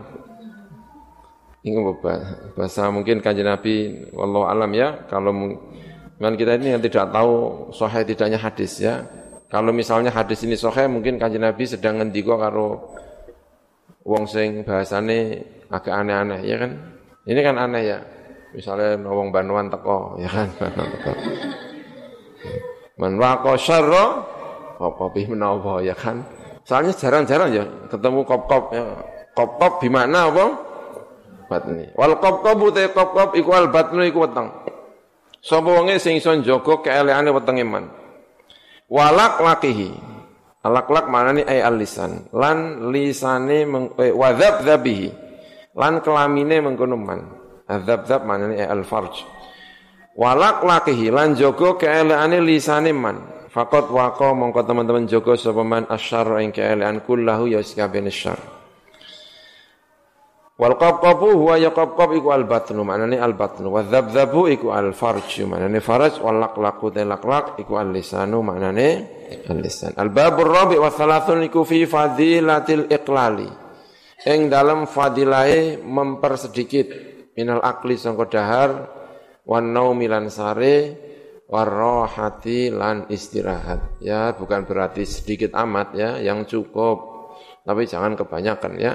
[1.64, 1.80] Ini
[2.60, 5.32] bahasa mungkin kanjeng Nabi wallahu alam ya kalau
[6.20, 9.08] kan kita ini yang tidak tahu sahih tidaknya hadis ya.
[9.48, 12.92] Kalau misalnya hadis ini sahih mungkin kanjeng Nabi sedang ngendika karo
[14.04, 15.40] wong sing bahasane
[15.72, 16.72] agak aneh-aneh ya kan?
[17.24, 18.00] Ini kan aneh ya.
[18.52, 20.52] Misalnya wong Banuan teko ya kan?
[23.00, 24.20] Man waqa syarra
[24.78, 26.26] Kop-kopi menawa ya kan.
[26.64, 28.84] Soalnya jarang-jarang ya ketemu kop-kop ya.
[29.34, 30.46] Kop-kop di mana apa?
[31.50, 31.92] Batni.
[31.98, 34.48] Wal kop-kop utai kop-kop iku al batnu iku weteng.
[35.44, 37.92] Sapa wonge sing iso njaga keeleane wetenge man.
[38.88, 39.92] Walak lakihi.
[40.64, 42.32] Alak-lak maknane ay al-lisan.
[42.32, 43.68] Lan lisane
[44.00, 45.08] eh, wadzab dzabihi.
[45.76, 47.20] Lan kelamine mengkono man.
[47.68, 49.33] Adzab-dzab maknane ay al-farj.
[50.14, 53.50] Walak lakihi lan jaga keeleane lisane man.
[53.54, 58.38] Fakot wako mongko teman-teman Joko sapa man asyar ing keelean kullahu ya sakabehane syar.
[60.54, 65.46] Wal qabqabu huwa yaqab iku al batnu maknane al batnu wa dzabdzabu iku al farj
[65.50, 68.88] maknane faraj wal laqlaqu laqlaq iku al lisanu maknane
[69.50, 69.98] al lisan.
[69.98, 73.50] Al babur rabi wa thalathun iku fi fadilatil iqlali.
[74.30, 76.88] Ing dalam fadilahe mempersedikit
[77.34, 78.70] minal akli sangka dahar
[79.44, 80.98] wan naumi lan sare
[81.48, 84.02] warrohati lan istirahat.
[84.02, 87.14] Ya, bukan berarti sedikit amat ya, yang cukup.
[87.64, 88.94] Tapi jangan kebanyakan ya.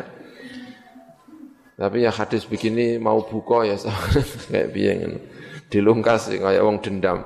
[1.79, 3.79] Tapi ya hadis begini mau buka ya
[4.51, 5.23] kayak biyen
[5.71, 7.23] dilungkas kayak wong dendam.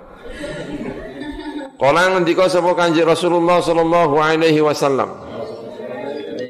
[1.83, 5.18] Kala ngendika sapa Kanjeng Rasulullah sallallahu alaihi wasallam.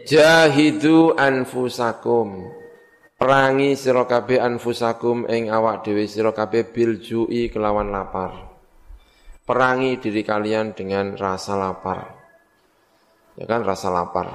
[0.05, 2.52] Jahidu anfusakum.
[3.23, 6.99] Perangi sira kabeh anfusakum ing awak dhewe sira kabeh bil
[7.55, 8.53] kelawan lapar
[9.43, 12.09] perangi diri kalian dengan rasa lapar.
[13.37, 14.29] Ya kan rasa lapar.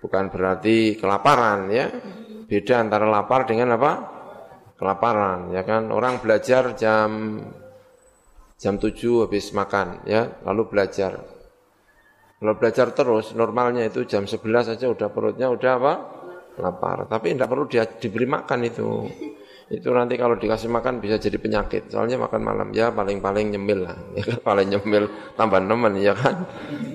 [0.00, 1.88] Bukan berarti kelaparan ya.
[2.44, 3.92] Beda antara lapar dengan apa?
[4.76, 5.88] Kelaparan ya kan.
[5.92, 7.40] Orang belajar jam
[8.60, 11.16] jam 7 habis makan ya, lalu belajar.
[12.40, 16.19] Kalau belajar terus normalnya itu jam 11 saja udah perutnya udah apa?
[16.60, 17.08] Lapar.
[17.08, 18.88] Tapi tidak perlu dia diberi makan itu
[19.70, 21.94] itu nanti kalau dikasih makan bisa jadi penyakit.
[21.94, 23.96] Soalnya makan malam ya paling-paling nyemil lah.
[24.18, 25.04] Ya kan paling nyemil
[25.38, 26.42] tambah nemen ya kan.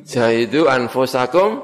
[0.03, 1.63] Jahidu anfusakum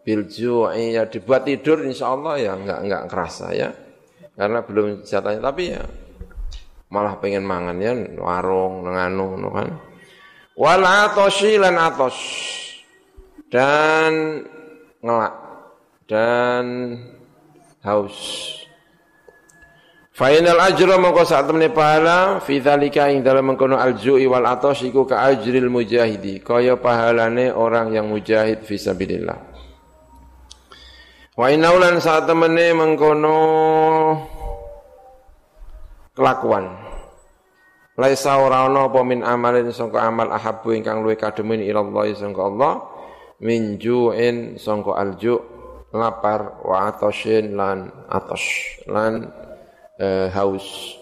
[0.00, 3.68] bil ju'i ya dibuat tidur insya Allah ya enggak enggak kerasa ya.
[4.32, 5.84] Karena belum jatahnya tapi ya
[6.88, 9.68] malah pengen mangan ya warung nganu no kan.
[10.56, 12.16] Wal atoshi lan atos
[13.52, 14.40] dan
[15.04, 15.34] ngelak
[16.08, 16.64] dan
[17.86, 18.56] haus
[20.16, 25.04] Fainal ajra mongko sak temene pahala fi dzalika ing dalam mengkono aljui wal atas iku
[25.04, 29.36] ka ajril mujahidi kaya pahalane orang yang mujahid fi sabilillah.
[31.36, 33.36] Wa inaulan sak temene mengkono
[36.16, 36.64] kelakuan.
[38.00, 42.40] Laisa ora ana apa min amalin sangka amal ahabbu ingkang luwih kademen ila Allah sangka
[42.40, 42.72] Allah
[43.44, 45.55] min ju'in sangka alju
[45.96, 48.44] lapar wa atashin lan atas
[48.86, 49.32] lan
[49.96, 50.96] eh, haus.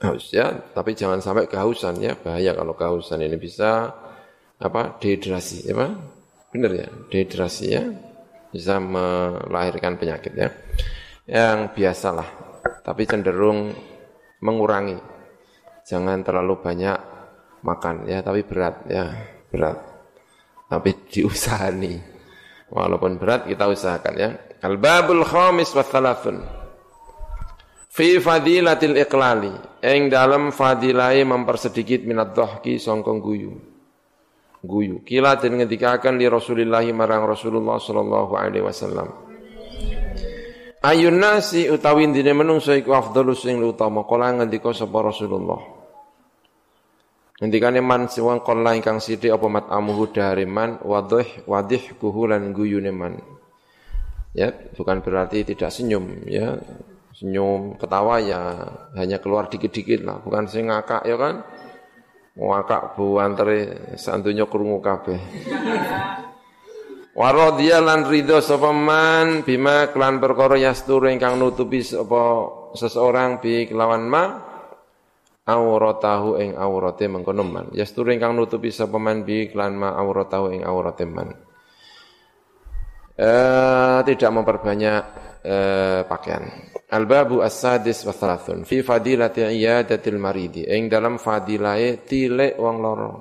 [0.00, 0.52] Haus ya.
[0.72, 2.16] Tapi jangan sampai kehausan ya.
[2.16, 3.92] Bahaya kalau kehausan ini bisa
[4.60, 5.90] apa dehidrasi ya Pak?
[6.52, 6.88] Benar ya?
[7.08, 7.84] Dehidrasi ya.
[8.50, 10.48] Bisa melahirkan penyakit ya.
[11.28, 12.28] Yang biasalah
[12.84, 13.70] tapi cenderung
[14.40, 14.98] mengurangi.
[15.84, 16.98] Jangan terlalu banyak
[17.60, 18.24] makan ya.
[18.24, 19.04] Tapi berat ya.
[19.52, 19.78] Berat.
[20.70, 22.09] Tapi diusahani
[22.70, 24.30] walaupun berat kita usahakan ya
[24.62, 26.60] al-babul khamis wa thalathun
[27.90, 29.50] Fi fadilatil iqlali
[29.82, 33.50] ing dalam fadilai mempersedikit minat dhahki songkong guyu.
[34.62, 35.02] Guyu.
[35.02, 39.10] Kila den ngendikaken li Rasulillah marang Rasulullah sallallahu alaihi wasallam.
[40.86, 45.79] Ayun nasi utawi dine menungso iku afdhalus sing utama kala ngendika sapa Rasulullah.
[47.40, 52.92] Ngendikane man siwang kala ingkang sithik apa mat amuhu dari man wadih wadih kuhulan guyune
[52.92, 53.16] man.
[54.36, 56.60] Ya, bukan berarti tidak senyum ya
[57.16, 58.40] senyum, ketawa ya
[58.96, 61.40] hanya keluar dikit-dikit lah, bukan sing ngakak ya kan.
[62.36, 65.18] Wakak bu antare santunya krungu kabeh.
[67.16, 74.06] Waradhiya lan ridho sapa man bima klan perkara yasturu ingkang nutupi sapa seseorang bi kelawan
[74.06, 74.24] ma
[75.46, 77.66] auratahu ing aurate mengkono man.
[77.72, 81.28] Yasturu ingkang nutupi sapa man bi klan ma auratahu ing aurate man.
[83.20, 85.02] Eh, tidak memperbanyak
[85.44, 86.72] eh, pakaian.
[86.90, 90.64] Al-babu as-sadis wa thalathun fi fadilati iyadatil maridi.
[90.64, 93.12] Ing dalam fadilahe tilek wong loro.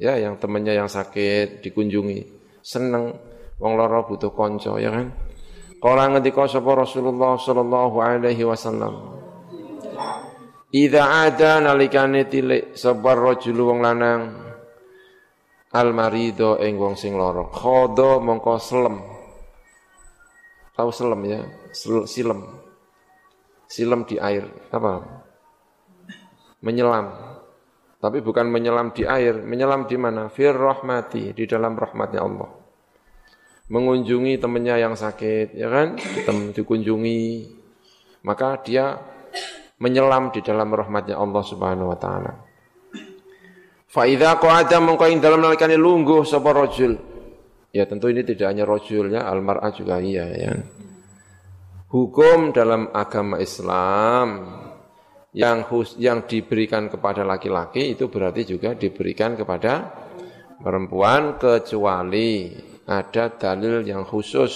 [0.00, 2.20] Ya, yang temannya yang sakit dikunjungi,
[2.64, 3.12] seneng
[3.60, 5.12] wong loro butuh konco ya kan.
[5.78, 9.20] Kala ngendika sapa Rasulullah sallallahu alaihi wasallam.
[10.72, 14.20] Idza ada nalikane tilek sabar rajul wong lanang
[15.72, 17.44] al marido ing wong sing lara.
[17.44, 18.96] Khodo mongko selem.
[20.72, 21.40] Tahu selem ya?
[22.08, 22.62] Silem
[23.72, 25.24] silam di air, apa?
[26.60, 27.08] Menyelam.
[27.96, 30.28] Tapi bukan menyelam di air, menyelam di mana?
[30.28, 32.50] Fir rahmati, di dalam rahmatnya Allah.
[33.72, 35.96] Mengunjungi temannya yang sakit, ya kan?
[35.96, 37.24] Ditem, dikunjungi,
[38.28, 39.00] maka dia
[39.82, 42.32] menyelam di dalam rahmatnya Allah Subhanahu wa taala.
[43.90, 46.94] Fa idza qa'ada mongko ing dalam nalikane lungguh sapa rajul.
[47.74, 50.52] Ya tentu ini tidak hanya rajul ya, almar'ah juga iya ya
[51.92, 54.48] hukum dalam agama Islam
[55.36, 55.68] yang
[56.00, 59.92] yang diberikan kepada laki-laki itu berarti juga diberikan kepada
[60.60, 62.52] perempuan kecuali
[62.88, 64.52] ada dalil yang khusus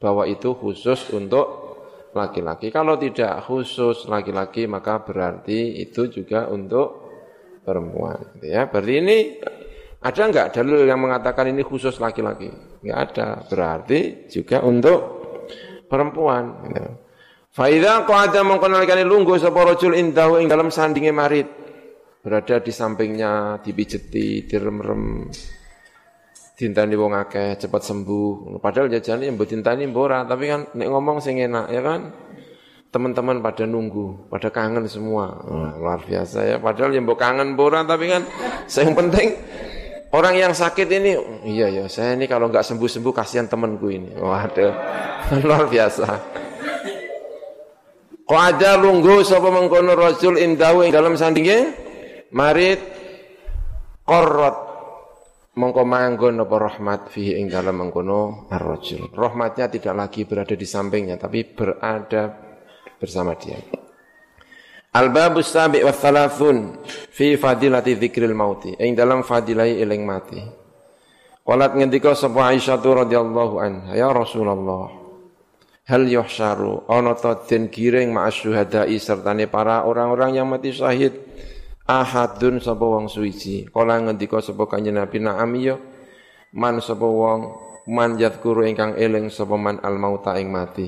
[0.00, 1.59] bahwa itu khusus untuk
[2.14, 2.74] laki-laki.
[2.74, 7.10] Kalau tidak khusus laki-laki maka berarti itu juga untuk
[7.62, 8.40] perempuan.
[8.42, 9.18] Ya, berarti ini
[10.00, 12.50] ada enggak dalil yang mengatakan ini khusus laki-laki?
[12.82, 13.28] Enggak ada.
[13.46, 14.98] Berarti juga untuk
[15.86, 16.44] perempuan.
[16.70, 16.92] Gitu.
[17.50, 21.50] Faida qada mengkonalikane lungguh sapa rajul indahu ing dalam sandinge marit.
[22.20, 25.32] Berada di sampingnya, dipijeti, direm-rem.
[26.60, 28.60] Dintani wong akeh cepat sembuh.
[28.60, 32.12] Padahal jajane mbok dintani mbora, tapi kan nek ngomong sing enak ya kan.
[32.92, 35.40] Teman-teman pada nunggu, pada kangen semua.
[35.40, 36.56] Wah, luar biasa ya.
[36.60, 38.28] Padahal yang kangen mbora tapi kan
[38.68, 39.40] yang penting
[40.10, 41.14] Orang yang sakit ini,
[41.46, 44.18] iya ya, saya ini kalau nggak sembuh-sembuh kasihan temanku ini.
[44.18, 44.74] Waduh,
[45.46, 46.06] luar biasa.
[48.26, 51.74] Kok ada lunggu sapa mengkono rasul indahu ing dalam sandinge
[52.34, 52.82] marit
[54.02, 54.69] korot
[55.56, 59.10] mongko manggon apa rahmat fihi ing dalam mengkono ar-rajul.
[59.10, 62.30] Rahmatnya tidak lagi berada di sampingnya tapi berada
[63.00, 63.58] bersama dia.
[64.90, 66.82] Al-babus sabi' wa thalathun
[67.14, 68.74] fi fadilati dzikril mauti.
[68.74, 70.42] Ing dalam fadilai eling mati.
[71.46, 74.90] Qalat ngendika sapa Aisyah radhiyallahu anha, ya Rasulullah.
[75.90, 81.18] Hal yuhsyaru ana ta den giring ma'as syuhada'i sertane para orang-orang yang mati syahid.
[81.90, 83.66] Ahadun sapa wong suwiji.
[83.66, 85.74] Kala ngendika sapa kanjeng Nabi na'am ya.
[86.54, 87.40] Man sapa wong
[87.90, 90.86] man yadhkuru ingkang eling sapa man al mauta ing mati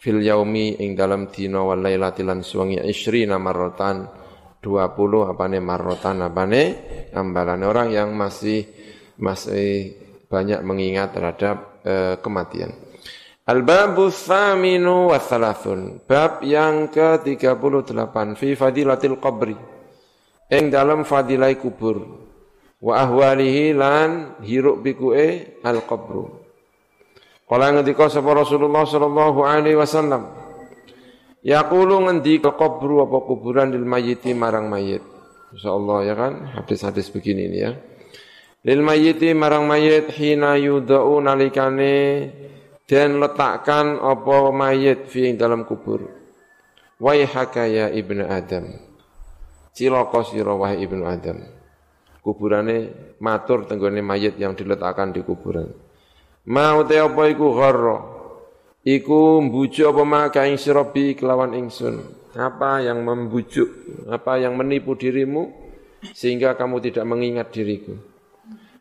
[0.00, 4.08] fil yaumi ing dalam dina wal lailati lan suwengi isrina marratan
[4.58, 6.62] 20 apane marratan apane
[7.12, 8.66] ambalane orang yang masih
[9.20, 10.00] masih
[10.32, 12.72] banyak mengingat terhadap uh, kematian.
[13.42, 16.00] Al-babu thaminu wa thalathun.
[16.06, 19.58] Bab yang ke-38 fi fadilatil qabri.
[20.52, 22.04] Ing dalam fadilai kubur.
[22.82, 26.28] Wa ahwalihi lan hiruk biku'e al-qabru.
[27.48, 30.28] Kala ngendika sapa Rasulullah sallallahu alaihi wasallam.
[31.40, 35.00] Yaqulu ngendika kubru apa kuburan lil mayyiti marang mayit.
[35.56, 37.72] Insyaallah ya kan hadis-hadis begini ini ya.
[38.62, 42.30] Lil mayyiti marang mayit hina yudau nalikane
[42.86, 46.08] dan letakkan apa mayit fi dalam kubur.
[47.02, 48.91] Waihaka ya ibnu Adam.
[49.72, 51.40] Cilaka sira wahai ibnu Adam.
[52.20, 55.72] Kuburane matur tenggone mayit yang diletakkan di kuburan.
[56.46, 57.98] Mau te apa iku gharra?
[58.82, 62.02] Iku mbujuk apa maka ing sirabi kelawan ingsun.
[62.36, 63.68] Apa yang membujuk,
[64.08, 65.50] apa yang menipu dirimu
[66.14, 67.94] sehingga kamu tidak mengingat diriku.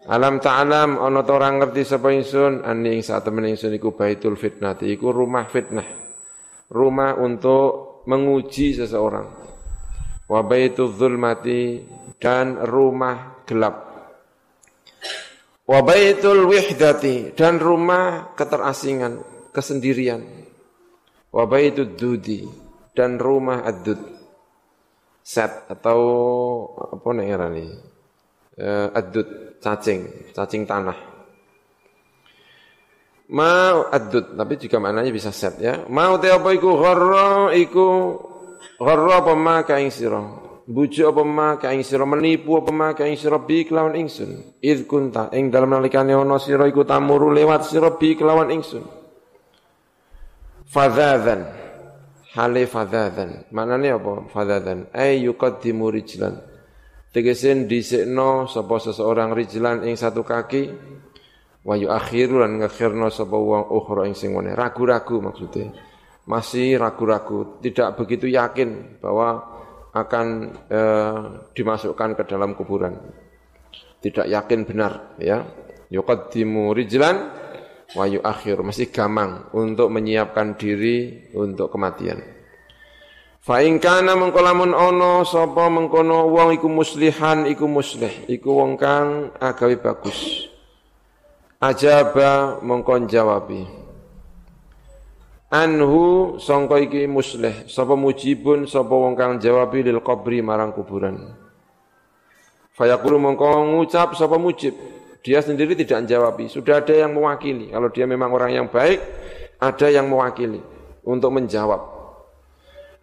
[0.09, 4.33] Alam ta'alam ana ta ora ngerti sapa ingsun ani ing sak temen ingsun iku baitul
[4.33, 5.85] fitnah iku rumah fitnah.
[6.71, 9.40] Rumah untuk menguji seseorang.
[10.31, 11.83] Wa baitul zulmati
[12.15, 13.91] dan rumah gelap.
[15.71, 19.23] Wabaitul wihdati dan rumah keterasingan,
[19.55, 20.19] kesendirian.
[21.31, 22.43] Wabaitul dudi
[22.91, 23.99] dan rumah adud.
[25.21, 25.99] Set atau
[26.75, 27.65] apa nih ini?
[28.59, 29.27] Uh, adud
[29.63, 30.97] cacing, cacing tanah.
[33.31, 35.87] Mau adud, tapi juga maknanya bisa set ya.
[35.87, 37.87] Mau te apa iku gharra iku
[38.81, 40.21] gharra apa ma ka ing sira.
[40.65, 42.05] bujuk apa ma ka ing sira?
[42.09, 43.37] Menipu apa ma ka ing sira?
[43.37, 44.57] Bi kelawan ingsun.
[44.61, 45.29] Id kunta.
[45.37, 48.81] Ing dalem nalikane ana sira iku tamuru lewat sira bi kelawan ingsun.
[50.71, 51.41] Fadzadzan
[52.31, 56.39] hale fadzadzan maknane apa fadzadzan ay yuqaddimu rijlan.
[57.11, 60.71] Tegese dhisikno sapa seseorang rijlan ing satu kaki
[61.67, 65.90] wa yuakhiru lan ngakhirno sapa wong ukhra ing sing ragu-ragu maksudnya
[66.31, 69.43] masih ragu-ragu tidak begitu yakin bahwa
[69.91, 70.27] akan
[70.71, 71.19] eh,
[71.51, 72.95] dimasukkan ke dalam kuburan.
[73.99, 75.43] Tidak yakin benar ya.
[75.91, 77.35] Yuqaddimu rijlan
[77.91, 82.23] wa yuakhir masih gamang untuk menyiapkan diri untuk kematian.
[83.43, 89.35] Fa in kana mengkolamun ono sapa mengkono wong iku muslihan iku muslih iku wong kang
[89.35, 90.47] agawe bagus.
[91.59, 93.80] Ajaba mengkon jawabi
[95.51, 97.67] anhu sangka iki muslih.
[97.67, 101.35] Sapa mujibun sapa wong kang jawab lil qabri marang kuburan.
[102.71, 104.73] Fayaqulu mongko ngucap sapa mujib.
[105.21, 106.41] Dia sendiri tidak menjawab.
[106.49, 107.69] Sudah ada yang mewakili.
[107.69, 108.97] Kalau dia memang orang yang baik
[109.61, 110.57] ada yang mewakili
[111.05, 112.01] untuk menjawab.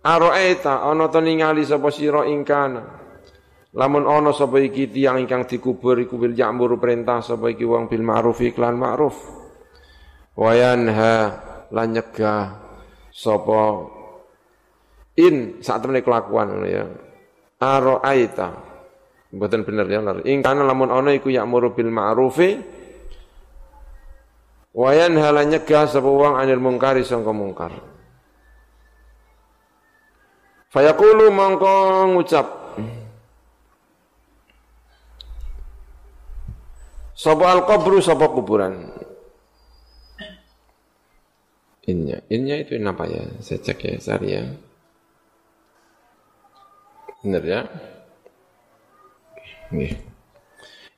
[0.03, 2.82] Aro'eta ana to ningali sapa sira ingkana
[3.74, 8.03] lamun ana sapa iki tiyang ingkang dikubur iku bil ya'muru perintah sapa iki wong bil
[8.03, 9.14] ma'ruf iklan ma'ruf.
[10.38, 12.45] Wayanha lan nyegah
[13.11, 13.62] sapa?
[15.19, 16.87] In saat temene kelakuan ya.
[17.59, 18.55] Aita
[19.35, 20.23] mboten bener ya lar.
[20.23, 22.55] Ing kana lamun ana iku ya'muru bil ma'rufi
[24.79, 27.75] wa yanha nyegah sapa wong anil mungkari sangka mungkar.
[30.69, 31.75] Fayaqulu mongko
[32.12, 32.47] ngucap
[37.16, 38.93] sapa al qabru sapa kuburan
[41.89, 42.20] Innya.
[42.28, 43.24] Innya itu apa ya?
[43.41, 44.45] Saya cek ya, sari ya.
[47.24, 47.61] Benar ya?
[49.72, 49.93] Nih.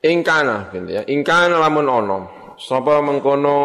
[0.02, 1.02] Ingkana, gitu ya.
[1.06, 2.18] Ingkana lamun ono.
[2.60, 3.56] Sapa mengkono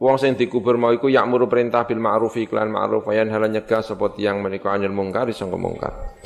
[0.00, 4.16] wong sing dikubur mau iku yakmuru perintah bil ma'ruf iklan ma'ruf ayan halan nyegah sapa
[4.16, 6.16] tiyang menika anil mungkar sangka mungkar.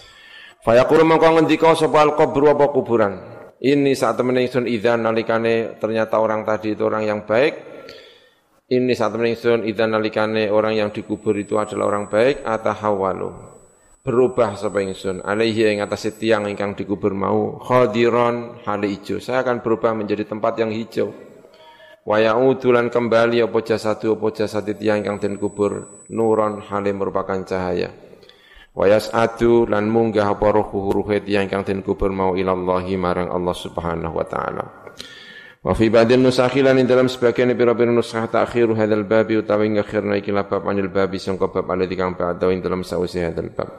[0.62, 3.12] Fayaqulu mengko ngendika sapa al qabru apa kuburan.
[3.58, 7.73] Ini saat temen ingsun idzan nalikane ternyata orang tadi itu orang yang baik,
[8.72, 13.52] ini saat ingsun idan nalikane orang yang dikubur itu adalah orang baik atahawalu.
[14.04, 19.20] Berubah sapa ingsun alaihi ing atas tiang ingkang dikubur mau khadiron hali ijo.
[19.20, 21.12] Saya akan berubah menjadi tempat yang hijau.
[22.04, 27.92] Wa ya'udulan kembali apa jasadu apa jasad tiang ingkang den kubur nuron hali merupakan cahaya.
[28.76, 33.56] Wa yas'adu lan munggah apa ruhu ruhe tiang ingkang den kubur mau ilallahi marang Allah
[33.56, 34.83] Subhanahu wa taala.
[35.64, 40.60] Wa fi ba'dil nusakhilan dalam sebagian pira-pira nusakh ta'khiru hadzal babi utawi ngakhirna iki bab
[40.68, 43.72] anil babi sangka bab alladzi kang ba'da ing dalam sawise hadzal bab.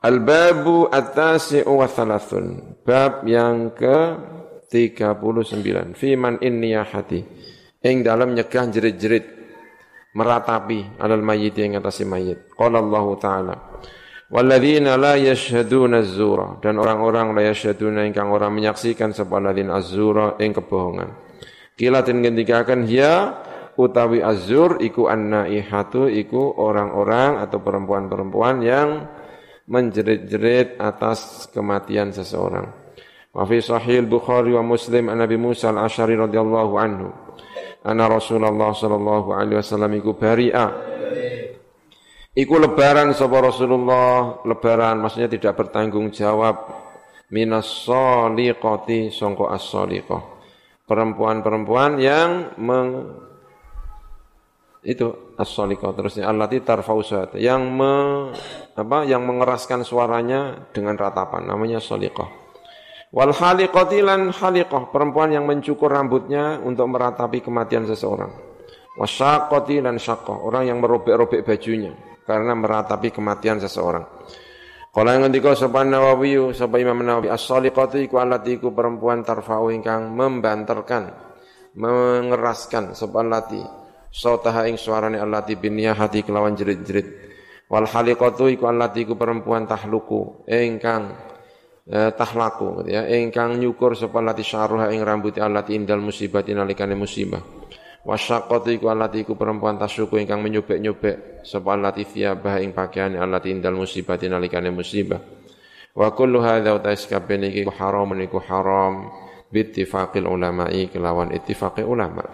[0.00, 2.78] Al-babu at-tasi'u wa thalathun.
[2.86, 3.98] Bab yang ke
[4.70, 5.98] 39.
[5.98, 7.20] Fi man inniyahati.
[7.82, 9.26] Ing dalam nyegah jerit-jerit
[10.14, 12.48] meratapi alal mayyit ing atase mayit.
[12.54, 13.56] Qala Allah Ta'ala.
[14.30, 20.54] Walladzina la yashhaduna az-zura dan orang-orang la yashhaduna ingkang orang menyaksikan sapa ladzina az-zura ing
[20.54, 21.10] kebohongan.
[21.74, 23.42] Kila den ngendikaken ya
[23.74, 29.08] utawi azur iku annaihatu iku orang-orang atau perempuan-perempuan yang
[29.70, 32.70] menjerit-jerit atas kematian seseorang.
[33.30, 37.08] Wa fi sahih Bukhari wa Muslim an Nabi Musa al-Asy'ari radhiyallahu anhu
[37.86, 40.66] anna Rasulullah sallallahu alaihi wasallam iku bari'a
[42.40, 46.72] Iku lebaran sapa Rasulullah, lebaran maksudnya tidak bertanggung jawab.
[47.28, 49.68] Minas soliqati sangka as
[50.88, 53.12] Perempuan-perempuan yang meng
[54.80, 56.32] itu as-soliqah terusnya.
[56.32, 58.32] Allati tarfausat yang me,
[58.72, 61.44] apa yang mengeraskan suaranya dengan ratapan.
[61.44, 62.26] Namanya soliqah.
[63.12, 68.32] Wal haliqati lan haliqah perempuan yang mencukur rambutnya untuk meratapi kematian seseorang.
[68.96, 70.00] Wasyaqati lan
[70.40, 74.04] orang yang merobek-robek bajunya karena meratapi kematian seseorang.
[74.90, 80.10] Kalau yang ngendika sapa Nawawi sapa Imam Nawawi as-saliqatu iku allati iku perempuan tarfa'u ingkang
[80.10, 81.14] membanterkan
[81.78, 83.62] mengeraskan sapa allati
[84.10, 85.54] sautaha ing suarane allati
[85.94, 87.06] hati kelawan jerit-jerit
[87.70, 91.14] wal haliqatu iku allati iku perempuan tahluku ingkang
[91.86, 96.98] eh, tahlaku gitu ya ingkang nyukur sapa allati syarruha ing rambut allati indal musibati nalikane
[96.98, 97.38] musibah
[98.00, 103.76] Wasyaqatu iku allati iku perempuan tasyuku ingkang menyobek-nyobek sapa allati thiyabah ing pakaian allati indal
[103.76, 105.20] musibati nalikane musibah.
[105.92, 109.12] Wa kullu hadza utais kabeh iki haram niku haram
[109.52, 112.24] bittifaqil ulama'i kelawan ittifaqi ulama.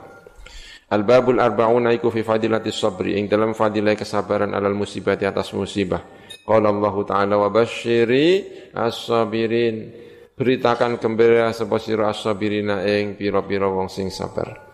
[0.86, 5.98] Al-babul arba'una iku fi fadilati sabri ing dalam fadilah kesabaran alal musibati atas musibah.
[6.46, 8.28] Qala Allah Ta'ala wa basyiri
[8.70, 10.06] as-sabirin.
[10.36, 14.65] Beritakan gembira sapa sira as-sabirina ing pira-pira wong sing sabar.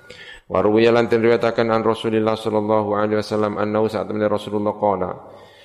[0.52, 5.10] Wa ruwiya lan riwayataken an Rasulillah sallallahu alaihi wasallam annahu saat temene Rasulullah qala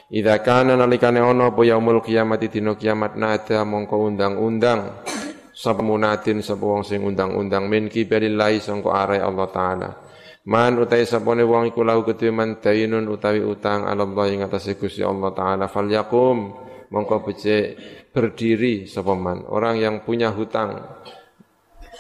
[0.08, 5.04] Idza kana nalikane ana apa yaumul kiamat dina kiamat nada mongko undang-undang.
[5.52, 9.90] Sapa munatin sapa wong sing undang-undang min kibarillahi sangko are Allah taala.
[10.48, 14.80] Man utai sapone wong iku lahu kedue man dainun utawi utang ala Allah ing atase
[14.80, 16.56] Gusti Allah taala falyakum
[16.88, 17.66] mongko becik
[18.16, 19.44] berdiri sapa man.
[19.44, 21.04] Orang yang punya hutang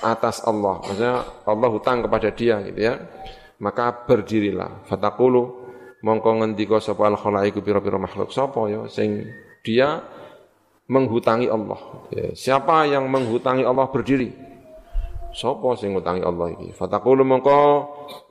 [0.01, 0.81] atas Allah.
[0.83, 1.15] Maksudnya
[1.45, 2.95] Allah hutang kepada dia gitu ya.
[3.57, 4.85] Maka berdirilah.
[4.85, 5.43] Fataqulu
[6.05, 9.25] mongko ngendika sapa al khalaiku pira-pira makhluk sapa ya sing
[9.65, 10.05] dia
[10.87, 12.07] menghutangi Allah.
[12.13, 14.31] Ya, siapa yang menghutangi Allah berdiri?
[15.37, 16.73] Sopo sing ngutangi Allah iki?
[16.73, 17.59] Fataqulu mongko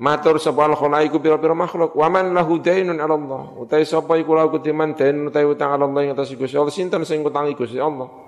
[0.00, 3.42] matur sapa al khalaiku pira-pira makhluk, wa man lahu dainun 'ala Allah.
[3.62, 7.04] Utai sapa iku lahu kutiman dain utai utang 'ala Allah ing atas Gusti Allah, sinten
[7.06, 8.25] sing ngutangi Gusti Allah?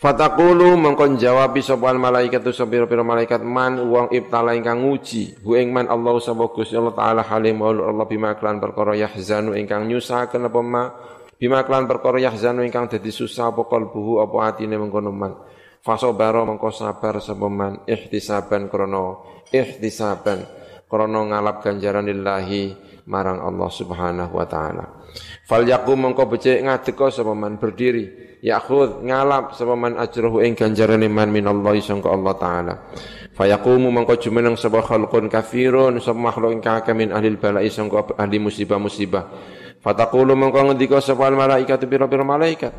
[0.00, 3.44] Fataqulu mongko jawab sapa al malaikat sapa pira-pira malaikat.
[3.44, 8.08] Man wong ibtala ingkang nguji hu ing man Allah sapa Gusti Allah taala halim Allah
[8.08, 10.88] bima klan perkara yahzanu ingkang nyusahaken apa ma?
[11.36, 15.36] Bima klan perkara yahzanu ingkang dadi susah apa kalbuhu apa atine mengkono man
[15.84, 20.44] Fasobaro mengko sabar sepeman ihtisaban krono ihtisaban
[20.88, 24.84] krono ngalap ganjaran lillahi marang Allah Subhanahu wa taala.
[25.46, 31.74] Fal yakum mengko becik ngadeka sepeman berdiri yakhud ngalap sepeman ajruhu ing ganjaran iman Allah
[31.80, 32.74] sangka Allah taala.
[33.30, 38.36] Fayaqumu mengko jumeneng sapa khalqun kafirun sapa makhluk ingkang akeh min ahli balai sangka ahli
[38.36, 39.24] musibah-musibah.
[39.80, 42.74] Fataqulu mengko ngendika sapa malaikat pira-pira malaikat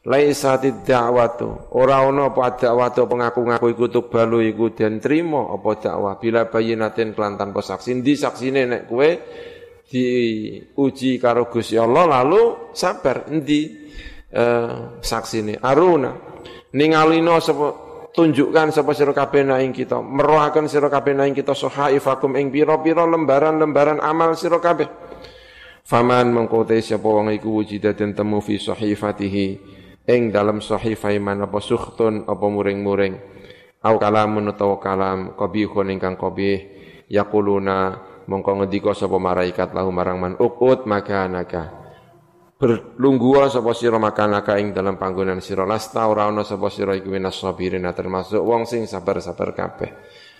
[0.00, 6.48] laisatid da'watu ora ana apa dakwatu pengaku-ngaku iku balu iku den trima apa dakwah bila
[6.48, 9.08] bayinatin kelan tanpa saksi ndi saksine nek kowe
[9.90, 13.90] diuji karo Gusti Allah lalu sabar endi?
[14.30, 16.14] Uh, saksine aruna
[16.70, 17.66] ningalino sapa
[18.14, 23.98] tunjukkan sapa sira kabeh ing kita merohaken sira kabeh ing kita sahaifakum ing pira-pira lembaran-lembaran
[23.98, 24.86] amal sira kabeh.
[25.82, 29.46] Faman mengko sapa wong iku wujida den temu fi sahifatihi
[30.06, 33.14] ing dalam sahifah iman apa sukhtun apa muring-muring.
[33.80, 36.58] Au kalamun utawa kalam qabihun ingkang qabih
[37.08, 41.82] yaquluna mongko ngendika sapa malaikat lahu marang man ukut makanaka.
[42.60, 45.66] Berlungguh sapa sira makanaka ing dalam panggonan sira.
[45.66, 49.90] Lasta ora ana sapa sira iku minas sabirin termasuk wong sing sabar-sabar kabeh.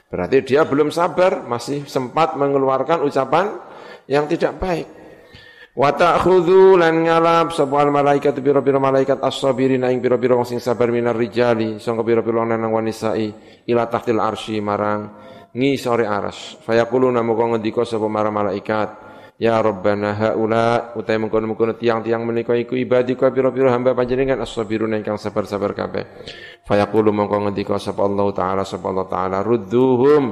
[0.07, 3.59] Berarti dia belum sabar masih sempat mengeluarkan ucapan
[4.07, 4.87] yang tidak baik.
[5.71, 11.15] Wa ta'khudhu lan ngalap sapa malaikat pira-pira malaikat as-sabirin ing pira-pira wong sing sabar minar
[11.15, 13.33] rijali sangka pira-pira lanang wanisai
[13.71, 15.09] ila tahtil arsy marang
[15.55, 16.59] ngisore aras.
[16.63, 19.11] Fayaquluna moko ngendika sapa marang malaikat
[19.41, 25.73] Ya Rabbana haula utai mengkono-mengkono tiang-tiang menika iku ibadika pira-pira hamba panjenengan as-sabirun ingkang sabar-sabar
[25.73, 26.05] kabeh.
[26.69, 30.25] Fayaqulu mongko ngendika sapa Allah taala sapa Allah taala rudduhum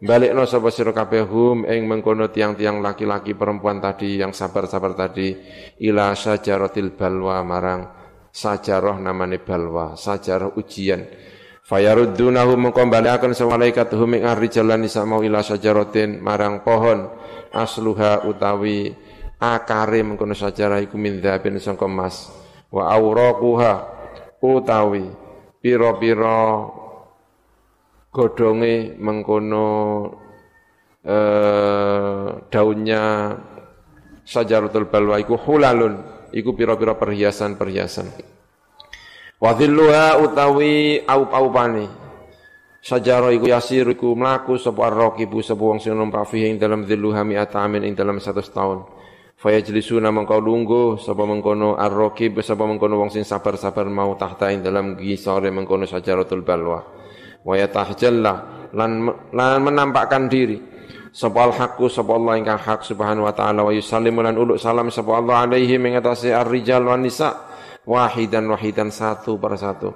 [0.00, 5.36] Balikno sapa sira kabeh hum ing mengkono tiang-tiang laki-laki perempuan tadi yang sabar-sabar tadi
[5.86, 7.84] ila sajaratil balwa marang
[8.32, 11.04] sajarah namane balwa, sajarah ujian.
[11.70, 17.06] Fayaruddunahu mengko balikaken sapa malaikat hum ing arrijalan isa mau ila sajaratin marang pohon
[17.54, 18.90] asluha utawi
[19.38, 21.86] akare mengkono sajarah iku min dzabin sangka
[22.74, 23.86] wa auraquha
[24.42, 25.14] utawi
[25.62, 26.66] pira-pira
[28.10, 29.66] godonge mengkono
[31.06, 33.02] eh, daunnya
[34.26, 36.02] sajaratul balwa iku hulalun
[36.34, 38.39] iku pira-pira perhiasan-perhiasan
[39.40, 41.88] wa dhilluha utawi aup-aupane.
[42.80, 47.24] Sajara iku yasir iku mlaku sapa ar-raqibu sapa wong sing numpak fihi ing dalam dhilluha
[47.24, 49.00] mi'ata amin ing dalam 100 tahun
[49.40, 55.00] fayajlisuna mengkau lungguh sapa mengkono ar-raqib sapa mengkono wong sing sabar-sabar mau tahta ing dalam
[55.00, 56.84] gisore mengkono sajaratul balwa.
[57.40, 58.34] Wa yatahjalla
[58.76, 60.60] lan lan menampakkan diri.
[61.10, 64.92] Sapa al haqqu sapa Allah ingkang hak subhanahu wa taala wa yusallimu lan uluk salam
[64.94, 67.49] sapa Allah alaihi mengatasi ar-rijal wan nisa
[67.86, 69.92] wahidan wahidan satu per satu.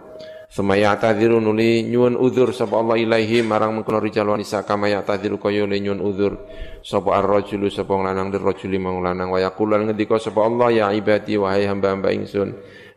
[0.54, 5.42] Suma ya'tadhiru nuli nyuwun udzur sapa Allah ilaihi marang mengkono rijal wan nisa kama ya'tadhiru
[5.42, 6.32] kaya le nyuwun udzur
[6.78, 9.34] sapa ar-rajulu sapa lanang dir rajuli mong lanang.
[9.34, 12.54] Wa yaqulu ngendika sapa Allah ya ibadi wahai hamba-hamba ingsun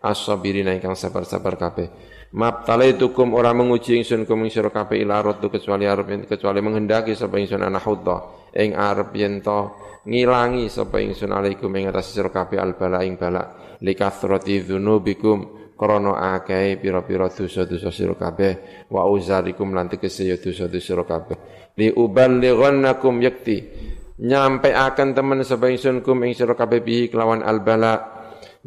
[0.08, 1.88] as-sabirina ingkang sabar-sabar kabeh.
[2.28, 7.64] Mabtalaitukum ora menguji ingsun kum ing sira kabeh ratu kecuali arep kecuali menghendaki sapa ingsun
[7.64, 9.72] ana hudha ing arep yen to
[10.04, 13.76] ngilangi sapa ingsun alaikum ing atas sira kabeh al bala ing bala.
[13.80, 18.84] Likathrati dzunubikum krana akeh pira-pira dosa-dosa sira kabeh.
[18.92, 21.38] Wa uzarikum lan tegese ya dosa-dosa sira kabeh.
[21.80, 23.58] Li uballighannakum yakti.
[24.18, 28.17] Nyampe akan temen sapa ingsun kum ing sira kabeh bihi kelawan al bala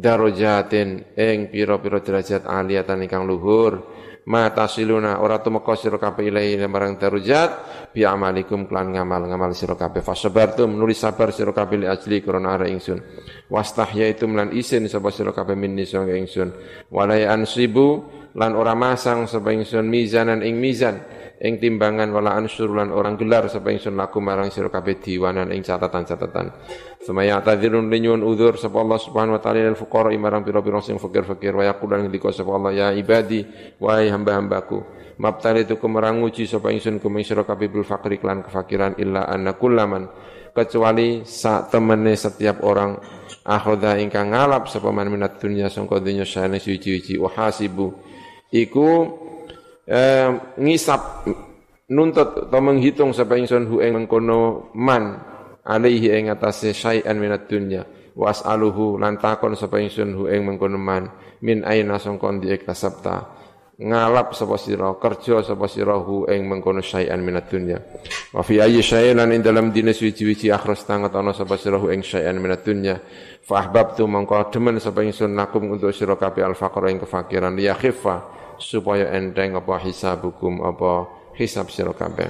[0.00, 4.00] darajatin ing pira-pira derajat aliyatan ingkang luhur.
[4.20, 7.50] Ma tasiluna ora tumeka sira kabeh ilahi marang darajat
[7.90, 10.04] bi amalikum klan ngamal ngamal sira kabeh.
[10.04, 13.00] Fasabartum nulis sabar sira kabeh li ajli krana ara ingsun.
[13.48, 16.52] Wastahya itu melan isin sapa sira kabeh minni sanga ingsun.
[16.92, 21.00] Walai ansibu lan ora masang sapa ingsun mizanan ing mizan.
[21.40, 25.64] Ing timbangan wala ansur lan orang gelar sapa ingsun laku marang sira kabeh diwanan ing
[25.64, 26.52] catatan-catatan.
[27.00, 31.56] Semaya tadzirun linyun udzur sapa Allah Subhanahu wa taala lil fuqara marang pira-pira sing fakir-fakir.
[31.56, 33.40] Wa yaqulan ngendika sapa Allah ya ibadi
[33.80, 38.96] wahai hamba-hambaku mabtali itu kemerang uji sapa ingsun kuming sira kabeh bil fakri klan kefakiran
[38.96, 40.08] illa anna kullaman
[40.56, 42.96] kecuali sak temene setiap orang
[43.44, 47.92] akhoda ingkang ngalap sapa man minat dunya sangka dunya sane suci-suci wa hasibu
[48.54, 48.88] iku
[49.86, 51.26] eh, ngisap
[51.90, 55.18] nuntut atau menghitung sapa ingsun hu ing mengkono man
[55.66, 57.82] alaihi ing atase syai'an minat dunya.
[58.14, 61.10] Was'aluhu lan takon sapa ingsun hu ing mengkono man
[61.42, 63.39] min aina sangkon di iktasabta
[63.80, 67.80] ngalap sapa sira kerja sapa sira hu ing mengkono syai'an minat dunya
[68.36, 71.88] wa fi ayyi syai'in lan ing dalam dina suci-suci akhras tangat ana sapa sira hu
[71.88, 73.00] ing syai'an minat dunya
[73.40, 77.72] fa ahbabtu mongko demen sapa ingsun nakum untuk sira kabeh al faqra ing kefakiran ya
[77.72, 81.08] khifa supaya enteng apa hisabukum apa
[81.40, 82.28] hisab sira kabeh.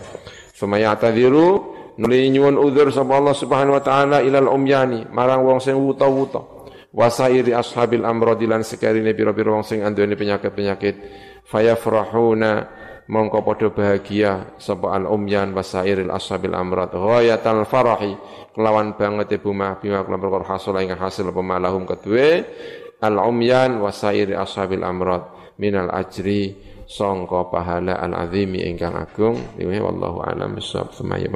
[0.55, 5.75] Famaya tadiru nuli nyuwun udzur sapa Allah Subhanahu wa taala ilal umyani marang wong sing
[5.75, 6.63] wuta-wuta.
[6.91, 10.95] Wasairi ashabil amradi lan sekarine pira-pira wong sing anduweni penyakit-penyakit
[11.51, 12.71] fayafrahuna
[13.11, 18.15] mongko padha bahagia sapa al umyan wasairil ashabil amrad ghayatal farahi
[18.55, 22.47] kelawan banget ibu mah bima kelawan perkara hasil ing hasil pemalahum kedue.
[23.01, 25.25] Al umyan wasairi ashabil amrad
[25.57, 26.53] minal ajri
[26.85, 29.41] songko pahala al azimi ingkang agung.
[29.57, 31.33] Wallahu alam bisawab semayu